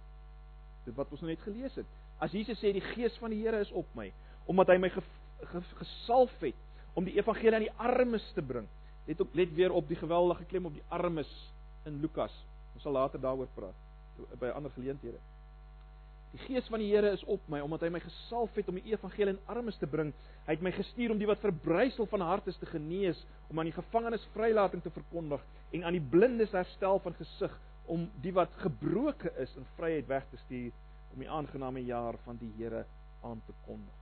[0.87, 1.87] Dit wat ons nou net gelees het.
[2.19, 4.09] As Jesus sê die gees van die Here is op my
[4.51, 4.99] omdat hy my ge,
[5.53, 6.57] ge, gesalf het
[6.99, 8.67] om die evangelie aan die armes te bring.
[9.07, 11.31] Let op let weer op die geweldige klem op die armes
[11.87, 12.35] in Lukas.
[12.75, 13.79] Ons sal later daaroor praat
[14.39, 15.17] by ander geleenthede.
[16.33, 18.89] Die gees van die Here is op my omdat hy my gesalf het om die
[18.89, 20.09] evangelie aan armes te bring.
[20.47, 23.19] Hy het my gestuur om die wat verbrysel van hart is te genees,
[23.53, 25.43] om aan die gevangenes vrylating te verkondig
[25.77, 27.53] en aan die blindes herstel van gesig,
[27.85, 30.71] om die wat gebroke is in vryheid weg te stuur,
[31.13, 32.81] om die aangename jaar van die Here
[33.21, 33.99] aan te kondig.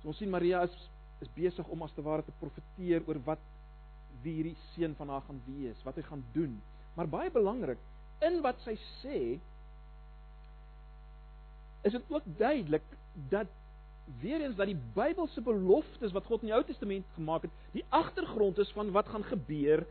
[0.00, 0.78] So ons sien Maria is
[1.20, 3.49] is besig om as te ware te profeteer oor wat
[4.22, 6.58] wie hierdie seun van haar gaan wees, wat hy gaan doen.
[6.96, 7.80] Maar baie belangrik,
[8.26, 9.20] in wat sy sê,
[11.86, 12.84] is dit ook duidelik
[13.32, 13.48] dat
[14.20, 17.84] weer eens dat die Bybelse beloftes wat God in die Ou Testament gemaak het, die
[17.88, 19.86] agtergrond is van wat gaan gebeur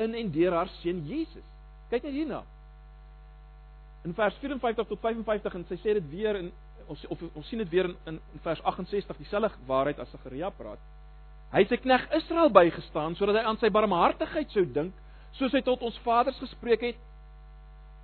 [0.00, 1.46] in en deur haar seun Jesus.
[1.90, 2.42] Kyk net hierna.
[4.04, 6.52] In vers 54 tot 55 en sy sê dit weer in
[6.90, 10.80] ons of ons sien dit weer in in vers 68 dieselfde waarheid as Sagaria praat.
[11.50, 14.94] Hy het sy knegg Israel bygestaan sodat hy aan sy barmhartigheid sou dink,
[15.38, 17.00] soos hy tot ons vaders gespreek het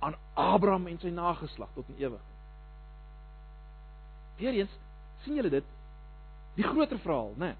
[0.03, 2.35] aan Abraham en sy nageslag tot in ewigheid.
[4.37, 4.73] Weereens
[5.23, 5.73] sien julle dit
[6.57, 7.53] die groter verhaal, né?
[7.53, 7.55] Nee,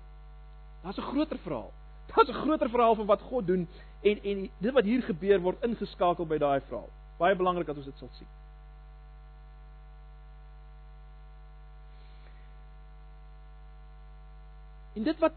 [0.81, 1.71] Daar's 'n groter verhaal.
[2.15, 3.67] Daar's 'n groter verhaal van wat God doen
[4.01, 6.89] en en dit wat hier gebeur word ingeskakel by daai verhaal.
[7.17, 8.27] Baie belangrik dat ons dit sal sien.
[14.93, 15.33] En dit wat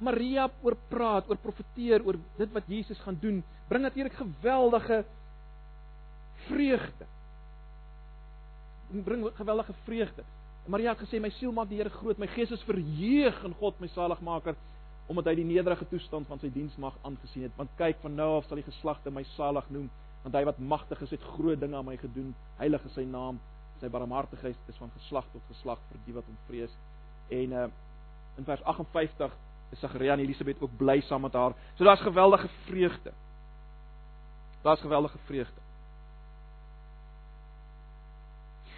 [0.00, 5.04] Maria oor praat, oor profeteer, oor dit wat Jesus gaan doen, bring natuurlik geweldige
[6.48, 7.06] vreugde.
[8.90, 10.24] Dit bring geweldige vreugde.
[10.66, 13.80] Maria het gesê my siel maak die Here groot, my gees is verheug in God
[13.80, 14.58] my saligmaker
[15.10, 17.54] omdat hy die nederige toestand van sy diensmag aangesien het.
[17.58, 19.88] Want kyk, van nou af sal die geslagte my salig noem,
[20.22, 22.28] want hy wat magtig is het groot dinge aan my gedoen.
[22.60, 23.40] Heilig is sy naam.
[23.80, 26.76] Sy barmhartigheid is van geslag tot geslag vir die wat hom vrees.
[27.34, 27.68] En uh
[28.38, 29.32] in vers 58
[29.70, 31.54] is Sagaria en Elisabet ook bly saam met haar.
[31.74, 33.12] So daar's geweldige vreugde.
[34.62, 35.60] Daar's geweldige vreugde.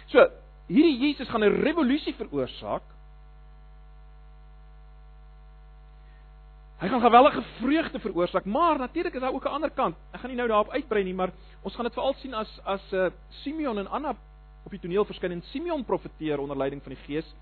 [0.05, 0.29] So,
[0.67, 2.81] hierdie Jesus gaan 'n revolusie veroorsaak.
[6.83, 9.95] Hy gaan geweldige vreugde veroorsaak, maar natuurlik is daar ook 'n ander kant.
[10.11, 12.93] Ek gaan nie nou daarop uitbrei nie, maar ons gaan dit veral sien as as
[12.93, 14.15] uh, Simeon en Anna
[14.63, 17.35] op die toneel verskyn en Simeon profeteer onder leiding van die Gees.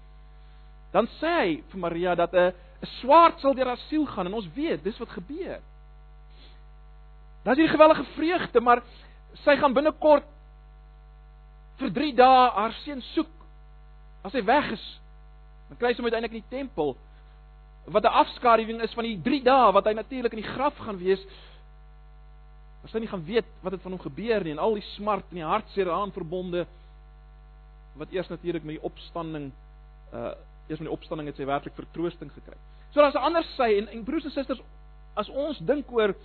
[0.91, 4.33] Dan sê hy vir Maria dat 'n 'n swaard sal deur haar siel gaan en
[4.33, 5.59] ons weet dis wat gebeur.
[7.43, 8.83] Daar's hier gewellige vreugde, maar
[9.43, 10.25] sy gaan binnekort
[11.77, 13.31] vir 3 dae haar seun soek.
[14.23, 14.83] As hy weg is,
[15.69, 16.97] dan kry sy hom uiteindelik in die tempel
[17.85, 20.97] wat 'n afskaduwing is van die 3 dae wat hy natuurlik in die graf gaan
[20.97, 21.21] wees.
[22.83, 25.25] As hy nie gaan weet wat het van hom gebeur nie en al die smart
[25.29, 26.67] en die hartseer daaraan verbonde
[27.95, 29.51] wat eers natuurlik met die opstanding
[30.13, 30.33] uh
[30.71, 32.57] eers met die opstanding het sy werklik vertroosting gekry.
[32.91, 34.61] So daar's 'n ander sy en, en broers en susters,
[35.15, 36.15] as ons dink oor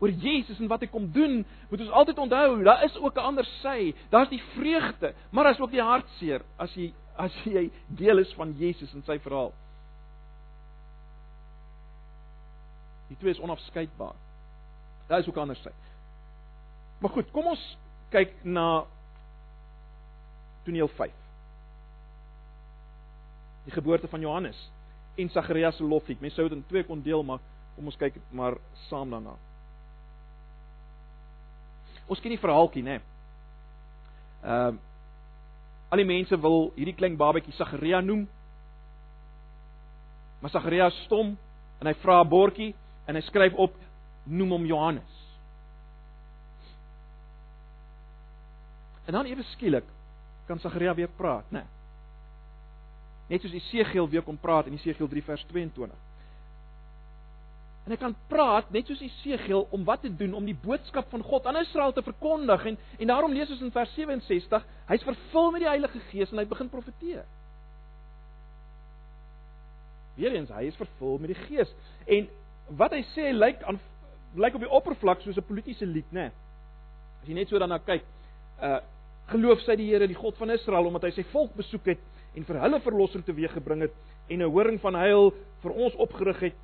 [0.00, 3.28] oor Jesus en wat hy kom doen, moet ons altyd onthou, daar is ook 'n
[3.30, 3.94] ander sy.
[4.10, 8.52] Daar's die vreugde, maar daar's ook die hartseer as jy as jy deel is van
[8.58, 9.52] Jesus en sy verhaal.
[13.08, 14.14] Die twee is onafskeidbaar.
[15.08, 15.70] Daar is ook 'n ander sy.
[16.98, 17.78] Maar goed, kom ons
[18.10, 18.84] kyk na
[20.64, 21.23] toneel 5.
[23.64, 24.70] Die geboorte van Johannes
[25.14, 26.20] en Sagarias se loflied.
[26.20, 27.42] Mense sou dit in twee kon deel maak.
[27.74, 28.56] Kom ons kyk maar
[28.88, 29.34] saam daarna.
[32.10, 33.00] Ons ken die verhaaltjie, né?
[34.44, 34.90] Ehm uh,
[35.94, 38.24] al die mense wil hierdie klein babatjie Sagaria noem.
[40.42, 41.36] Maar Sagaria stom
[41.78, 42.74] en hy vra 'n bordjie
[43.06, 43.76] en hy skryf op
[44.24, 45.14] noem hom Johannes.
[49.06, 49.84] En dan ewe skielik
[50.46, 51.60] kan Sagaria weer praat, né?
[51.60, 51.73] Nee.
[53.28, 56.02] Net soos Esegiel weer kon praat in Esegiel 3 vers 22.
[57.84, 61.24] En hy kan praat net soos Esegiel om wat te doen om die boodskap van
[61.24, 65.50] God aan Israel te verkondig en en daarom lees ons in vers 67, hy's vervul
[65.52, 67.26] met die Heilige Gees en hy begin profeteer.
[70.16, 71.72] Weerens hy is vervul met die Gees
[72.08, 72.30] en
[72.80, 73.80] wat hy sê lyk aan
[74.40, 76.28] lyk op die oppervlak soos 'n politieke lied, né?
[76.28, 76.32] Nee.
[77.22, 78.04] As jy net so daarna kyk,
[78.60, 78.80] uh
[79.32, 82.00] geloof sy die Here, die God van Israel omdat hy sy volk besoek het
[82.34, 83.94] en vir hulle verlossing teweeggebring het
[84.28, 86.56] en 'n horing van heil vir ons opgerig het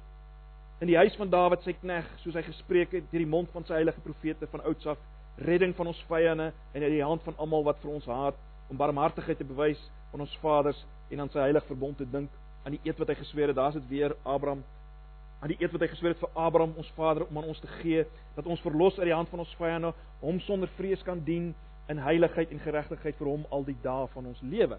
[0.81, 3.65] in die huis van Dawid sy knegg soos hy gespreek het deur die mond van
[3.65, 4.99] sy heilige profete van ouds af
[5.37, 8.37] redding van ons vyande en uit die hand van almal wat vir ons haat
[8.71, 9.81] om barmhartigheid te bewys
[10.13, 12.31] aan ons vaders en aan sy heilige verbond te dink
[12.65, 13.57] aan die eed wat hy gesweer het.
[13.57, 14.63] Daar's dit weer Abraham
[15.41, 17.71] aan die eed wat hy gesweer het vir Abraham ons vader om aan ons te
[17.81, 18.05] gee
[18.37, 21.55] dat ons verlos uit die hand van ons vyande hom sonder vrees kan dien
[21.91, 24.77] in heiligheid en geregtigheid vir hom al die dae van ons lewe.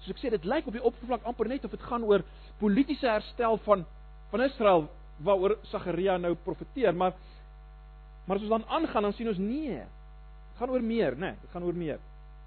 [0.00, 2.24] Soos ek sê, dit lyk op die oppervlak amper net of dit gaan oor
[2.60, 3.84] politieke herstel van
[4.30, 4.88] van Israel
[5.24, 7.14] waaroor Sagaria nou profeteer, maar
[8.26, 9.78] maar as ons dan aangaan dan sien ons nee.
[9.78, 11.30] Dit gaan oor meer, né?
[11.30, 12.00] Nee, dit gaan oor meer.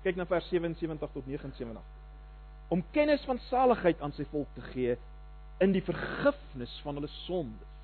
[0.04, 1.84] Kyk na vers 77 tot 79.
[2.70, 4.98] Om kennis van saligheid aan sy volk te gee
[5.64, 7.78] in die vergifnis van hulle sondes.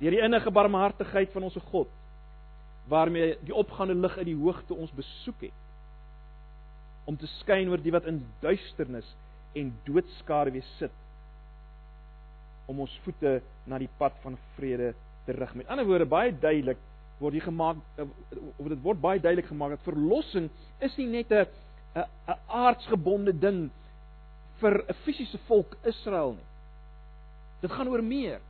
[0.00, 1.88] Deur die innige barmhartigheid van ons God
[2.88, 5.66] waarmee die opgaande lig uit die hoogte ons besoek het
[7.04, 9.08] om te skyn oor die wat in duisternis
[9.58, 10.94] en doodskare weer sit
[12.70, 14.92] om ons voete na die pad van vrede
[15.26, 15.54] te rig.
[15.58, 16.78] Met ander woorde baie duidelik
[17.20, 18.06] word hier gemaak eh,
[18.56, 20.48] of dit word baie duidelik gemaak dat verlossing
[20.80, 21.46] is nie net 'n
[21.96, 23.70] 'n 'n aardsgebonde ding
[24.60, 26.48] vir 'n fisiese volk Israel nie.
[27.60, 28.40] Dit gaan oor meer.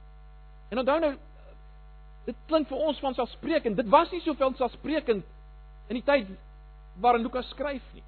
[0.71, 1.15] En onthou nou
[2.27, 3.77] dit klink vir ons van selfsprekend.
[3.77, 5.25] Dit was nie soveel selfsprekend
[5.89, 6.27] in die tyd
[7.01, 8.05] waarin Lukas skryf nie.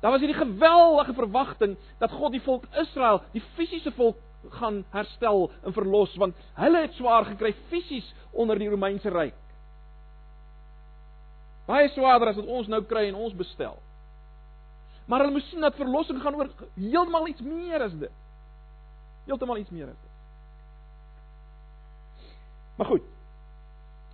[0.00, 4.16] Daar was hierdie geweldige verwagting dat God die volk Israel, die fisiese volk
[4.54, 9.34] gaan herstel en verlos want hulle het swaar gekry fisies onder die Romeinse ryk.
[11.66, 13.76] Baie swaarder as wat ons nou kry en ons bestel.
[15.08, 18.14] Maar hulle moes sien dat verlossing gaan oor heeltemal iets meer as dit.
[19.26, 20.14] Heeltemal iets meer as dit.
[22.78, 23.06] Maar goed.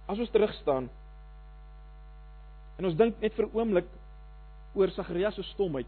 [0.07, 0.89] As ons terug staan
[2.75, 3.87] en ons dink net vir 'n oomblik
[4.75, 5.87] oor Sagarias se stomheid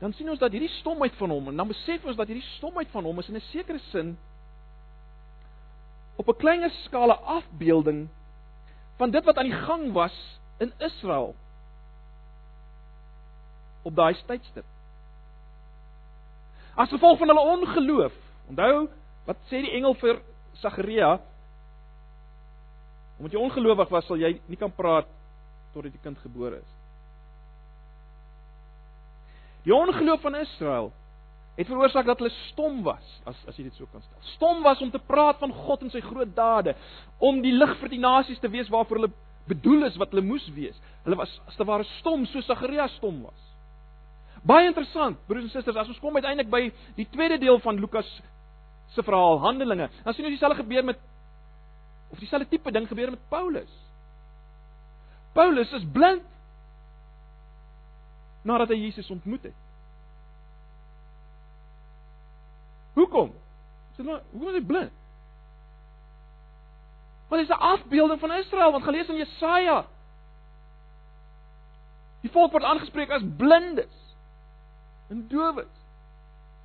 [0.00, 2.90] dan sien ons dat hierdie stomheid van hom en dan besef ons dat hierdie stomheid
[2.90, 4.16] van hom is in 'n sekere sin
[6.16, 8.08] op 'n kleiner skaal 'n afbeelding
[8.96, 10.16] van dit wat aan die gang was
[10.58, 11.34] in Israel
[13.82, 14.64] op daai tydstip.
[16.74, 18.14] As gevolg van hulle ongeloof.
[18.48, 18.88] Onthou
[19.26, 20.22] wat sê die engel vir
[20.62, 21.20] Sagaria?
[23.18, 25.10] Omdat jy ongelowig was, sal jy nie kan praat
[25.72, 26.81] totdat die kind gebore is.
[29.66, 30.90] Die ongeloof van Israel
[31.56, 34.22] het veroorsaak dat hulle stom was, as as jy dit so kan stel.
[34.34, 36.72] Stom was om te praat van God en sy groot dade,
[37.20, 39.12] om die lig vir die nasies te wees waarvoor hulle
[39.50, 40.78] bedoel is wat hulle moes wees.
[41.04, 43.48] Hulle was as te ware stom soos Sagaria stom was.
[44.48, 46.62] Baie interessant, broers en susters, as ons kom uiteindelik by
[46.96, 48.08] die tweede deel van Lukas
[48.92, 50.98] se verhaal, Handelinge, dan sien ons dieselfde gebeur met
[52.12, 53.70] of dieselfde tipe ding gebeur met Paulus.
[55.36, 56.26] Paulus is blind
[58.42, 59.58] nadat hy Jesus ontmoet het.
[62.94, 63.32] Hoekom?
[63.96, 64.98] Sê maar, hoekom is hy blind?
[67.28, 69.86] Want hy is 'n afbeelding van Israel, want gelees in Jesaja.
[72.20, 74.14] Die volk word aangespreek as blindes
[75.08, 75.80] en dowes.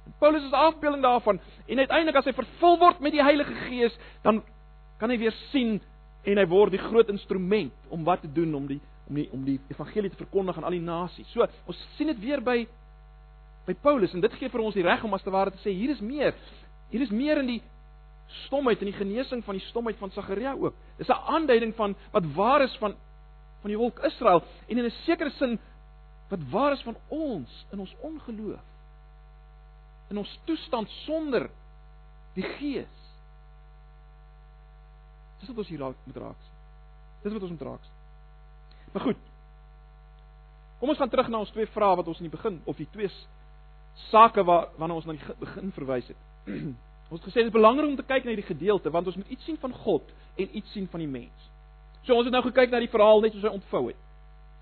[0.05, 3.53] En Paulus is 'n afbeelding daarvan en uiteindelik as hy vervul word met die Heilige
[3.53, 4.43] Gees, dan
[4.97, 5.81] kan hy weer sien
[6.23, 9.45] en hy word die groot instrument om wat te doen om die om die om
[9.45, 11.29] die evangelie te verkondig aan al die nasies.
[11.31, 12.67] So, ons sien dit weer by
[13.67, 15.73] by Paulus en dit gee vir ons die reg om as te ware te sê
[15.75, 16.35] hier is meer.
[16.91, 17.61] Hier is meer in die
[18.45, 20.75] stomheid en die genesing van die stomheid van Sagaria ook.
[20.97, 22.95] Dis 'n aanduiding van wat waar is van
[23.61, 25.59] van die volk Israel en in 'n sekere sin
[26.29, 28.63] wat waar is van ons in ons ongeloof.
[30.09, 31.49] In ons toestand sonder
[32.33, 32.97] die Gees.
[35.39, 36.41] Dis wat ons hier raak moet raak.
[37.23, 37.96] Dis wat ons moet raak.
[38.93, 39.23] Maar goed.
[40.79, 42.89] Kom ons gaan terug na ons twee vrae wat ons in die begin of die
[42.93, 43.09] twee
[44.11, 46.19] sake waar waarna ons na die begin verwys het.
[47.11, 49.31] ons het gesê dit is belangrik om te kyk na hierdie gedeelte want ons moet
[49.33, 51.49] iets sien van God en iets sien van die mens.
[52.05, 54.03] So ons het nou gekyk na die verhaal net soos hy ontvou het.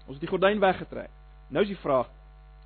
[0.05, 1.11] Ons het die gordyn weggetrek.
[1.49, 2.09] Nou is die vraag: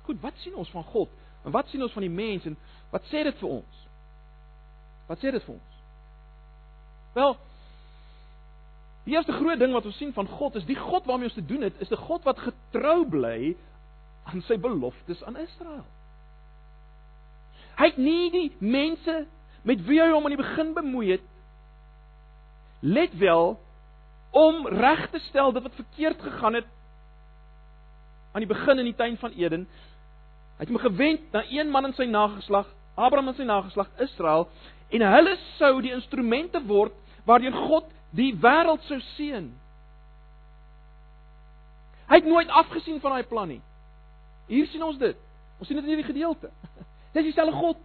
[0.06, 1.10] Goed, wat sien ons van God?
[1.44, 2.56] En wat sien ons van die mens en
[2.92, 3.84] wat sê dit vir ons?
[5.08, 5.78] Wat sê dit vir ons?
[7.16, 7.36] Wel,
[9.04, 11.46] Die eerste groot ding wat ons sien van God is die God waarmee ons te
[11.46, 13.56] doen het, is 'n God wat getrou bly
[14.24, 15.84] aan sy beloftes aan Israel.
[17.76, 19.26] Hy het nie die mense
[19.62, 21.26] met wie hy hom aan die begin bemoei het
[22.80, 23.60] let wel
[24.30, 26.66] om reg te stel dit wat verkeerd gegaan het
[28.32, 29.66] aan die begin in die tuin van Eden.
[30.56, 34.48] Hy het hom gewend na een man in sy nageslag, Abraham in sy nageslag Israel,
[34.90, 36.94] en hulle sou die instrumente word
[37.26, 39.50] waardeur God die wêreld sou seën.
[42.10, 43.60] Hy het nooit afgesien van daai plan nie.
[44.50, 45.16] Hier sien ons dit.
[45.58, 46.50] Ons sien dit in hierdie gedeelte.
[47.14, 47.78] Dis dieselfde God.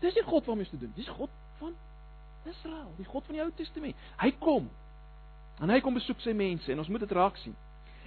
[0.00, 0.92] Dis die God waarmee ons te doen.
[0.96, 1.74] Dis God van
[2.48, 4.08] Israel, die God van die Ou Testament.
[4.22, 4.70] Hy kom.
[5.60, 7.56] En hy kom besoek sy mense en ons moet dit raak sien.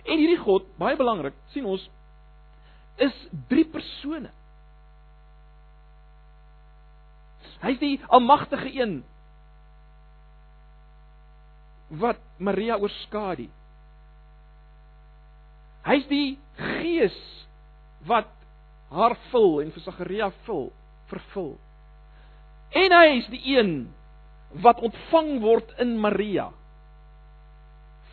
[0.02, 1.84] En hierdie God, baie belangrik, sien ons
[3.02, 3.18] is
[3.52, 4.32] drie persone.
[7.62, 9.02] Hy's die almagtige een
[12.00, 13.48] wat Maria oorskadu.
[15.88, 17.18] Hy's die Gees
[18.08, 18.30] wat
[18.92, 20.70] haar vul en vir Sagaria vul,
[21.12, 21.56] vervul.
[22.78, 23.74] En hy is die een
[24.64, 26.50] wat ontvang word in Maria.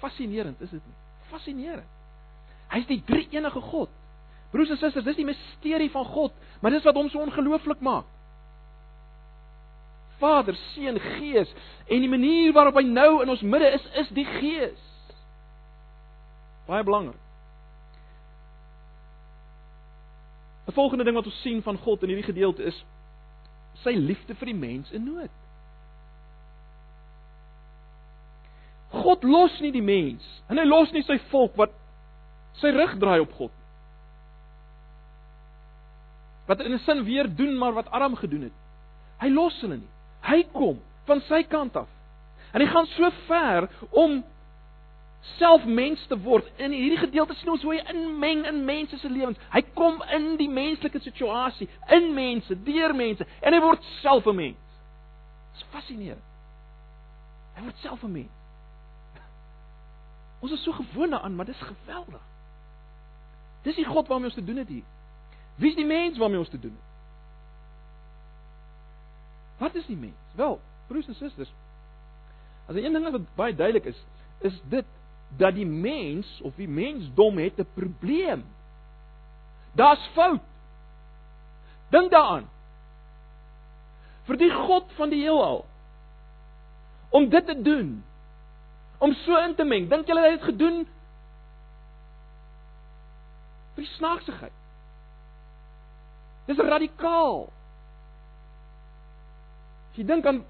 [0.02, 0.98] Fascinerend, is dit nie?
[1.30, 1.96] Fascinerend.
[2.72, 3.90] Hy's die drie enige God.
[4.52, 8.06] Broers en susters, dis die misterie van God, maar dis wat hom so ongelooflik maak.
[10.18, 11.50] Vader, Seun, Gees
[11.86, 14.84] en die manier waarop hy nou in ons midde is, is die Gees.
[16.66, 17.20] Baie belangrik.
[20.68, 22.84] 'n Volgende ding wat ons sien van God in hierdie gedeelte is
[23.82, 25.32] sy liefde vir die mens in nood.
[28.90, 31.72] God los nie die mens en hy los nie sy volk wat
[32.60, 33.54] sy rug draai op God.
[36.48, 38.56] Wat in 'n sin weer doen maar wat Adam gedoen het.
[39.20, 39.97] Hy los hulle nie.
[40.28, 41.88] Hy kom van sy kant af.
[42.52, 44.20] En hy gaan so ver om
[45.36, 46.46] self mens te word.
[46.56, 49.40] In hierdie gedeelte sien ons hoe hy inmeng in mense se lewens.
[49.52, 54.36] Hy kom in die menslike situasie, in mense, deur mense en hy word self 'n
[54.36, 54.64] mens.
[55.52, 56.24] Dit is fascinerend.
[57.56, 58.34] Hy word self 'n mens.
[60.40, 62.22] Ons is so gewoond daaraan, maar dis geweldig.
[63.62, 64.84] Dis die God waarmee ons te doen het hier.
[65.56, 66.87] Wie is die mens waarmee ons te doen het?
[69.58, 70.34] Wat is die mens?
[70.38, 71.50] Wel, broers en susters,
[72.68, 74.04] as een ding wat baie duidelik is,
[74.38, 74.86] is dit
[75.36, 78.44] dat die mens of die mensdom het 'n probleem.
[79.72, 80.40] Daar's fout.
[81.88, 82.48] Dink daaraan.
[84.24, 85.64] Vir die God van die heelal
[87.08, 88.04] om dit te doen,
[88.98, 90.86] om so in te meng, dink julle hy het gedoen
[93.74, 94.52] vir snaaksigheid?
[96.46, 97.48] Dis radikaal.
[99.98, 100.44] Jy dink aan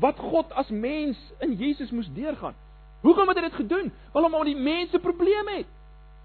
[0.00, 2.54] wat God as mens in Jesus moes deurgaan,
[3.06, 3.92] Hoekom het hy dit gedoen?
[4.12, 5.66] Wel omdat die mense probleme het.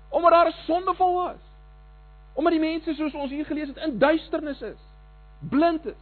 [0.10, 1.42] Omdat daar 'n sondeval was.
[2.34, 4.82] Omdat die mense soos ons hier gelees het in duisternis is.
[5.40, 6.02] Blind is.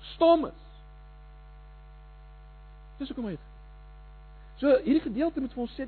[0.00, 0.62] Stom is.
[2.98, 3.38] Dis hoekom hy.
[4.56, 5.86] So hierdie gedeelte moet vir ons sê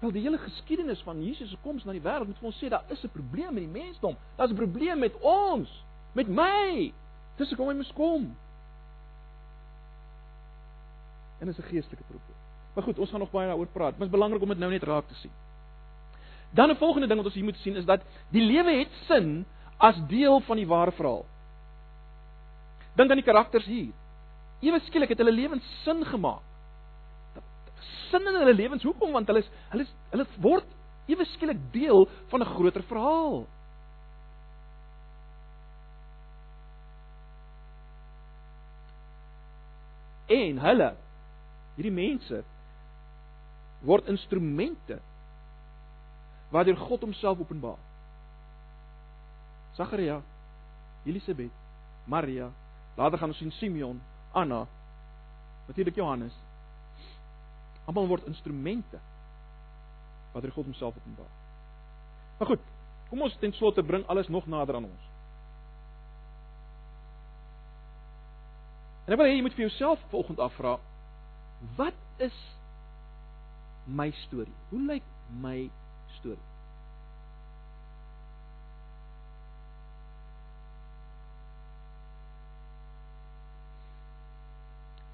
[0.00, 2.68] wel die hele geskiedenis van Jesus se koms na die wêreld moet vir ons sê
[2.68, 4.16] daar is 'n probleem met die mensdom.
[4.36, 5.84] Daar's 'n probleem met ons,
[6.14, 6.92] met my.
[7.36, 8.32] Dis hoekom hy moes kom
[11.44, 12.38] en is 'n geestelike probleem.
[12.74, 14.70] Maar goed, ons gaan nog baie daaroor praat, maar dit is belangrik om dit nou
[14.70, 15.30] net raak te sien.
[16.50, 19.46] Dan 'n volgende ding wat ons hier moet sien is dat die lewe het sin
[19.76, 21.24] as deel van die ware verhaal.
[22.94, 23.92] Dink aan die karakters hier.
[24.60, 26.42] Ewe skielik het hulle lewens sin gemaak.
[28.10, 28.82] Sin in hulle lewens.
[28.82, 29.12] Hoekom?
[29.12, 30.66] Want hulle is hulle is hulle word
[31.06, 33.46] ewe skielik deel van 'n groter verhaal.
[40.32, 40.90] En hulle
[41.74, 42.42] Hierdie mense
[43.84, 45.00] word instrumente
[46.54, 47.80] waardeur God homself openbaar.
[49.74, 50.20] Sagaria,
[51.04, 51.50] Elisabet,
[52.06, 52.46] Maria,
[52.96, 53.98] later gaan ons sien Simeon,
[54.32, 54.60] Anna,
[55.66, 56.36] natuurlik Johannes.
[57.90, 59.02] Almal word instrumente
[60.32, 61.32] waardeur God homself openbaar.
[62.38, 62.70] Maar goed,
[63.10, 65.10] kom ons ten slotte bring alles nog nader aan ons.
[69.04, 70.78] En ek wil hê jy moet vir jouself volgende afvra,
[71.76, 72.36] Wat is
[73.84, 74.54] my storie?
[74.68, 75.02] Hoe lyk
[75.40, 75.70] my
[76.18, 76.52] storie?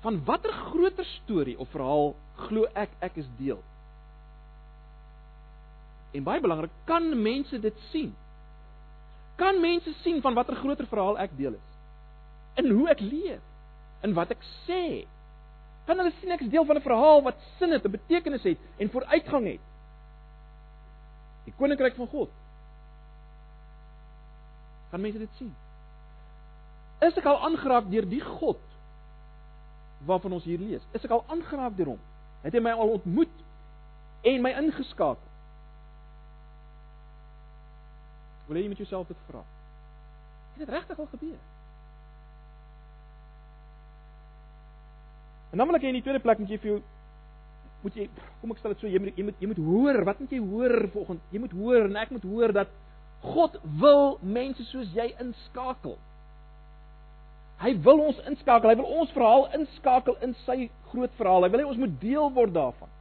[0.01, 2.15] Van watter groter storie of verhaal
[2.49, 3.61] glo ek ek is deel?
[6.17, 8.15] En baie belangrik, kan mense dit sien?
[9.39, 11.69] Kan mense sien van watter groter verhaal ek deel is?
[12.59, 13.50] In hoe ek leef?
[14.07, 15.07] In wat ek sê?
[15.89, 18.59] Kan hulle sien ek is deel van 'n verhaal wat sin het, 'n betekenis het
[18.79, 19.65] en vooruitgang het?
[21.45, 22.31] Die koninkryk van God.
[24.91, 25.55] Kan mense dit sien?
[27.01, 28.61] Is ek al aangeraak deur die God
[30.07, 30.83] waarvan ons hier lees?
[30.93, 32.01] Is ek al aangeraak deur hom?
[32.43, 33.37] Het hy my al ontmoet
[34.23, 35.29] en my ingeskakel?
[38.51, 39.45] Wil jy met jouself dit vra?
[40.53, 41.39] Het dit regtig al gebeur?
[45.51, 46.81] En dan wil ek in die tweede plek moet jy vir jou
[47.81, 48.07] moet jy
[48.43, 50.41] kom ek stel dit so jy moet jy moet jy moet hoor wat moet jy
[50.45, 52.75] hoor volgens jy moet hoor en ek moet hoor dat
[53.21, 55.99] God wil mense soos jy inskakel.
[57.61, 61.45] Hy wil ons inskakel, hy wil ons verhaal inskakel in sy groot verhaal.
[61.45, 62.93] Hy wil hê ons moet deel word daarvan.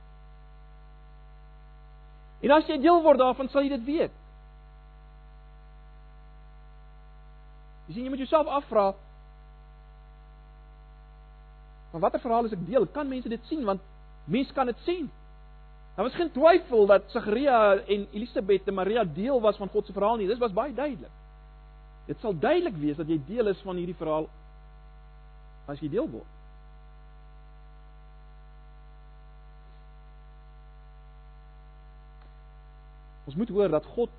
[2.44, 4.18] En as jy deel word daarvan, sal jy dit weet.
[7.88, 8.90] Jy sien jy moet jouself afvra
[11.92, 12.86] Maar watter verhaal is ek deel?
[12.94, 13.82] Kan mense dit sien want
[14.30, 15.10] mense kan dit sien.
[15.96, 19.94] Daar was geen twyfel dat Sagaria en Elisabet en Maria deel was van God se
[19.94, 20.28] verhaal nie.
[20.28, 21.12] Dit was baie duidelik.
[22.06, 24.30] Dit sal duidelik wees dat jy deel is van hierdie verhaal
[25.70, 26.38] as jy deel word.
[33.30, 34.16] Ons moet hoor dat God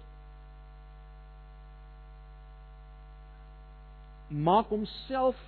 [4.31, 5.39] maak homself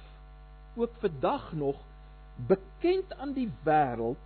[0.74, 1.78] ook vandag nog
[2.36, 4.20] bekend aan die wêreld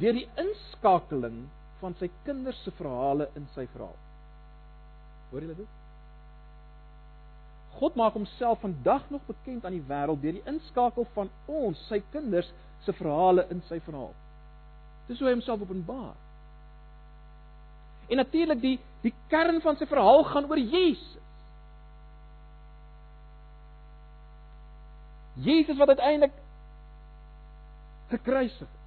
[0.00, 1.44] deur die inskakeling
[1.80, 3.96] van sy kinders se verhale in sy verhaal.
[5.30, 5.80] Hoor julle dit?
[7.74, 12.00] God maak homself vandag nog bekend aan die wêreld deur die inskakel van ons, sy
[12.14, 12.50] kinders
[12.86, 14.12] se verhale in sy verhaal.
[15.08, 16.14] Dis hoe hy homself openbaar.
[18.08, 21.10] En natuurlik die die kern van sy verhaal gaan oor Jesus.
[25.44, 26.36] Jesus wat uiteindelik
[28.12, 28.80] gekruisig is.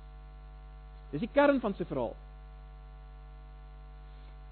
[1.12, 2.16] Dis die kern van sy verhaal.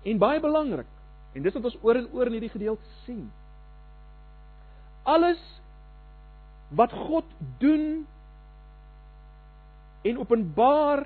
[0.05, 0.87] En baie belangrik,
[1.35, 3.25] en dis wat ons oor en oor in hierdie gedeelte sien.
[5.05, 5.41] Alles
[6.75, 7.27] wat God
[7.61, 8.05] doen
[10.05, 11.05] en openbaar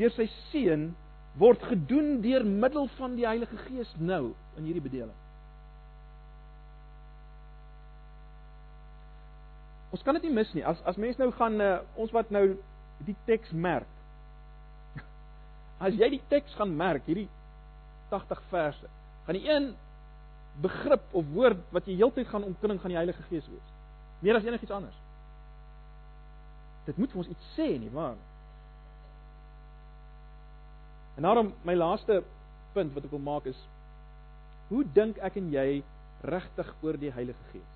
[0.00, 0.90] deur sy seun
[1.40, 5.16] word gedoen deur middel van die Heilige Gees nou in hierdie bedeling.
[9.90, 10.64] Ons kan dit nie mis nie.
[10.66, 12.44] As as mense nou gaan uh, ons wat nou
[13.06, 13.88] die teks merk.
[15.84, 17.28] As jy die teks gaan merk, hierdie
[18.10, 18.90] 80 verse,
[19.26, 19.70] gaan die een
[20.60, 23.70] begrip of woord wat jy heeltyd gaan omkring gaan die Heilige Gees wees.
[24.20, 24.98] Meer as enigiets anders.
[26.84, 28.18] Dit moet vir ons iets sê nie, waar?
[31.16, 32.22] En daarom my laaste
[32.74, 33.58] punt wat ek wil maak is
[34.70, 35.82] hoe dink ek en jy
[36.30, 37.69] regtig oor die Heilige Gees?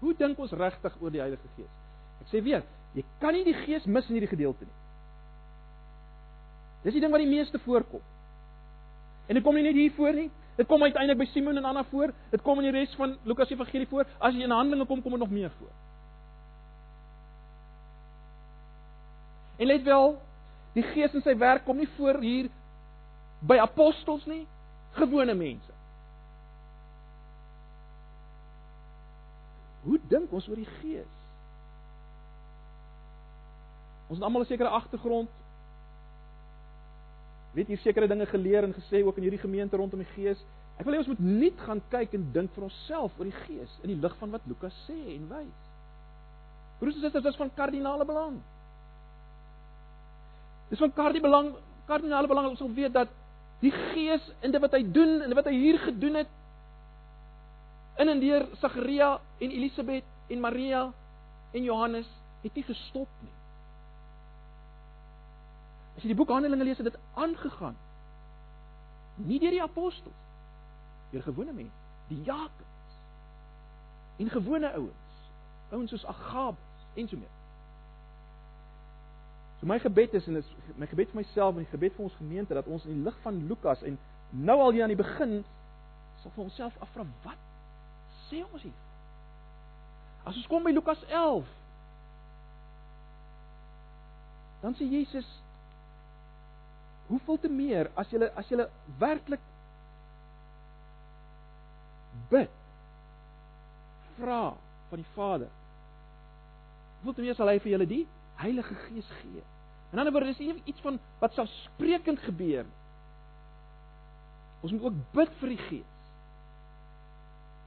[0.00, 1.70] Hoe dink ons regtig oor die Heilige Gees?
[2.22, 2.62] Ek sê weer,
[2.94, 4.76] jy kan nie die Gees mis in hierdie gedeelte nie.
[6.84, 8.02] Dis die ding wat die meeste voorkom.
[9.28, 10.28] En dit kom nie net hier voor nie.
[10.58, 12.14] Dit kom uiteindelik by Simon en Anna voor.
[12.30, 14.06] Dit kom in die res van Lukas Evangelie voor.
[14.18, 15.74] As jy in Handelinge kom, kom dit nog meer voor.
[19.58, 20.14] En let wel,
[20.74, 22.48] die Gees in sy werk kom nie voor hier
[23.46, 24.44] by apostels nie,
[24.98, 25.77] gewone mense.
[29.88, 31.16] Hoe dink ons oor die Gees?
[34.08, 35.30] Ons het almal 'n sekere agtergrond.
[37.56, 40.44] Weet hier sekere dinge geleer en gesê ook in hierdie gemeente rondom die Gees.
[40.78, 43.78] Ek wil hê ons moet nuut gaan kyk en dink vir onsself oor die Gees
[43.82, 45.64] in die lig van wat Lukas sê en wys.
[46.78, 48.36] Broers en susters, dit is van kardinale belang.
[50.68, 51.54] Dis van kardinale belang,
[51.86, 53.08] kardinale belang ons wil weet dat
[53.60, 56.28] die Gees in dit wat hy doen en wat hy hier gedoen het
[57.98, 60.92] in en deur Sagaria en Elisabet en Maria
[61.50, 62.06] en Johannes
[62.42, 63.34] het nie gestop nie.
[65.96, 67.74] As jy die boek Handelinge lees, het dit aangegaan.
[69.26, 70.26] Nie deur die apostels,
[71.10, 72.94] deur gewone mense, die Jakobs
[74.22, 75.18] en gewone ouens,
[75.74, 77.34] ouens soos Agabus en so meer.
[79.58, 82.18] So my gebed is en is my gebed vir myself en die gebed vir ons
[82.20, 83.98] gemeente dat ons in die lig van Lukas en
[84.30, 85.40] nou al hier aan die begin
[86.22, 87.47] sal vir onsself afvra wat
[88.28, 88.76] sê ons hier?
[90.24, 91.56] As ons kom by Lukas 11
[94.62, 95.26] dan sê Jesus
[97.08, 98.66] hoeveel te meer as jy as jy
[99.00, 99.44] werklik
[102.32, 102.56] bid
[104.18, 104.42] vra
[104.90, 105.52] van die Vader
[106.98, 108.02] hoeveel te meer sal hy vir julle die
[108.42, 109.44] Heilige Gees gee
[109.92, 112.66] in ander woorde is nie iets van wat sal sprekend gebeur
[114.66, 115.94] ons moet ook bid vir die Gees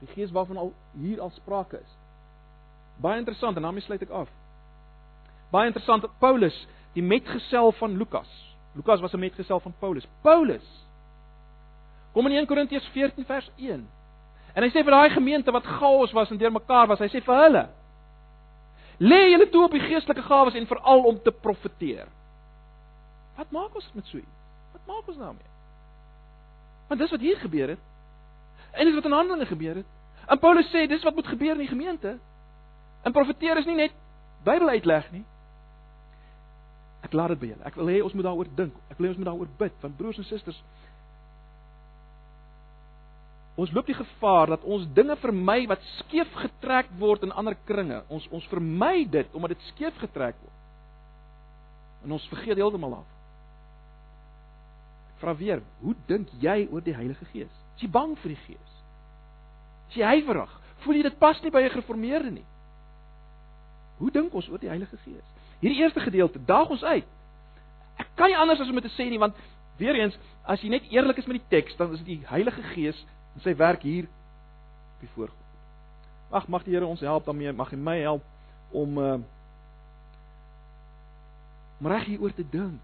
[0.02, 1.98] Die Gees waarvan al hier al sprake is.
[3.02, 4.30] Baie interessant en daarmee sluit ek af.
[5.52, 6.56] Baie interessant Paulus,
[6.94, 8.30] die metgesel van Lukas.
[8.76, 10.08] Lukas was 'n metgesel van Paulus.
[10.22, 10.68] Paulus
[12.14, 13.90] kom in 1 Korintiërs 14 vers 1.
[14.54, 17.36] En hy sê vir daai gemeente wat chaos was en deurmekaar was, hy sê vir
[17.44, 17.70] hulle:
[19.00, 22.08] Lê julle toe op die geestelike gawes en veral om te profeteer.
[23.38, 24.42] Wat maak ons met so iets?
[24.72, 25.50] Wat maak ons daarmee?
[26.88, 27.80] Want dis wat hier gebeur het.
[28.72, 29.90] En dis wat in Handelinge gebeur het.
[30.28, 32.18] En Paulus sê dis wat moet gebeur in die gemeente.
[33.04, 33.98] En profeteer is nie net
[34.44, 35.26] Bybel uitleg nie.
[37.06, 37.66] Ek laat dit by julle.
[37.66, 38.78] Ek wil hê ons moet daaroor dink.
[38.90, 40.62] Ek wil hê ons moet daaroor bid want broers en susters
[43.60, 48.00] Ons loop die gevaar dat ons dinge vermy wat skeef getrek word in ander kringe.
[48.10, 50.60] Ons ons vermy dit omdat dit skeef getrek word.
[52.06, 53.18] En ons vergeet heeltemal af.
[55.12, 57.61] Ek vra weer, hoe dink jy oor die Heilige Gees?
[57.82, 58.74] Is jy bang vir die Gees?
[59.90, 60.52] Is jy huiwerig?
[60.84, 62.46] Voel jy dit pas nie by 'n gereformeerde nie?
[63.98, 65.26] Hoe dink ons oor die Heilige Gees?
[65.62, 67.08] Hierdie eerste gedeelte daag ons uit.
[67.98, 69.34] Ek kan nie anders as om te sê nie want
[69.78, 72.62] weer eens, as jy net eerlik is met die teks, dan is dit die Heilige
[72.62, 75.50] Gees en sy werk hier op die voorgrond.
[76.30, 78.24] Mag mag die Here ons help daarmee, mag hy my help
[78.72, 79.18] om uh
[81.82, 82.80] om reg hieroor te dink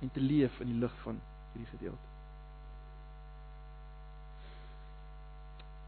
[0.00, 1.20] en te leef in die lig van
[1.54, 2.08] hierdie gedeelte.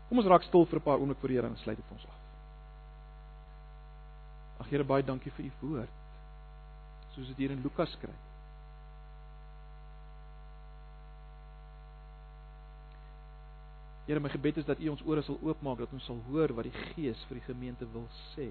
[0.08, 2.06] Kom ons raak stil vir 'n paar oomblikke voor die Here en sluit dit ons
[2.06, 2.20] af.
[4.60, 5.94] Ag Here, baie dankie vir u woord.
[7.14, 8.32] Soos dit hier in Lukas skryf.
[14.06, 16.66] Here, my gebed is dat U ons ore sal oopmaak dat ons sal hoor wat
[16.66, 18.50] die Gees vir die gemeente wil sê.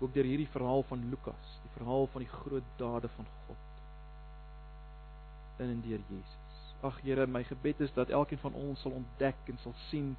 [0.00, 3.64] Ook deur hierdie verhaal van Lukas, die verhaal van die groot dade van God
[5.58, 6.74] in en deur Jesus.
[6.86, 10.12] Ag Here, my gebed is dat elkeen van ons sal ontdek en sal sien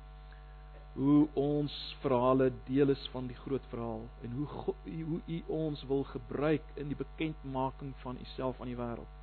[0.97, 5.85] hoe ons verhale deel is van die groot verhaal en hoe God, hoe U ons
[5.87, 9.19] wil gebruik in die bekendmaking van U self aan die wêreld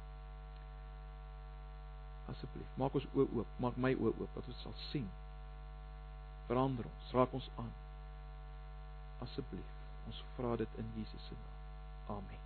[2.32, 2.70] asseblief.
[2.80, 5.08] Maak ons oë oop, maak my oë oop dat ons sal sien.
[6.50, 7.74] Verander ons, raak ons aan.
[9.26, 9.76] Asseblief.
[10.06, 11.55] Ons vra dit in Jesus se naam.
[12.08, 12.45] Amen.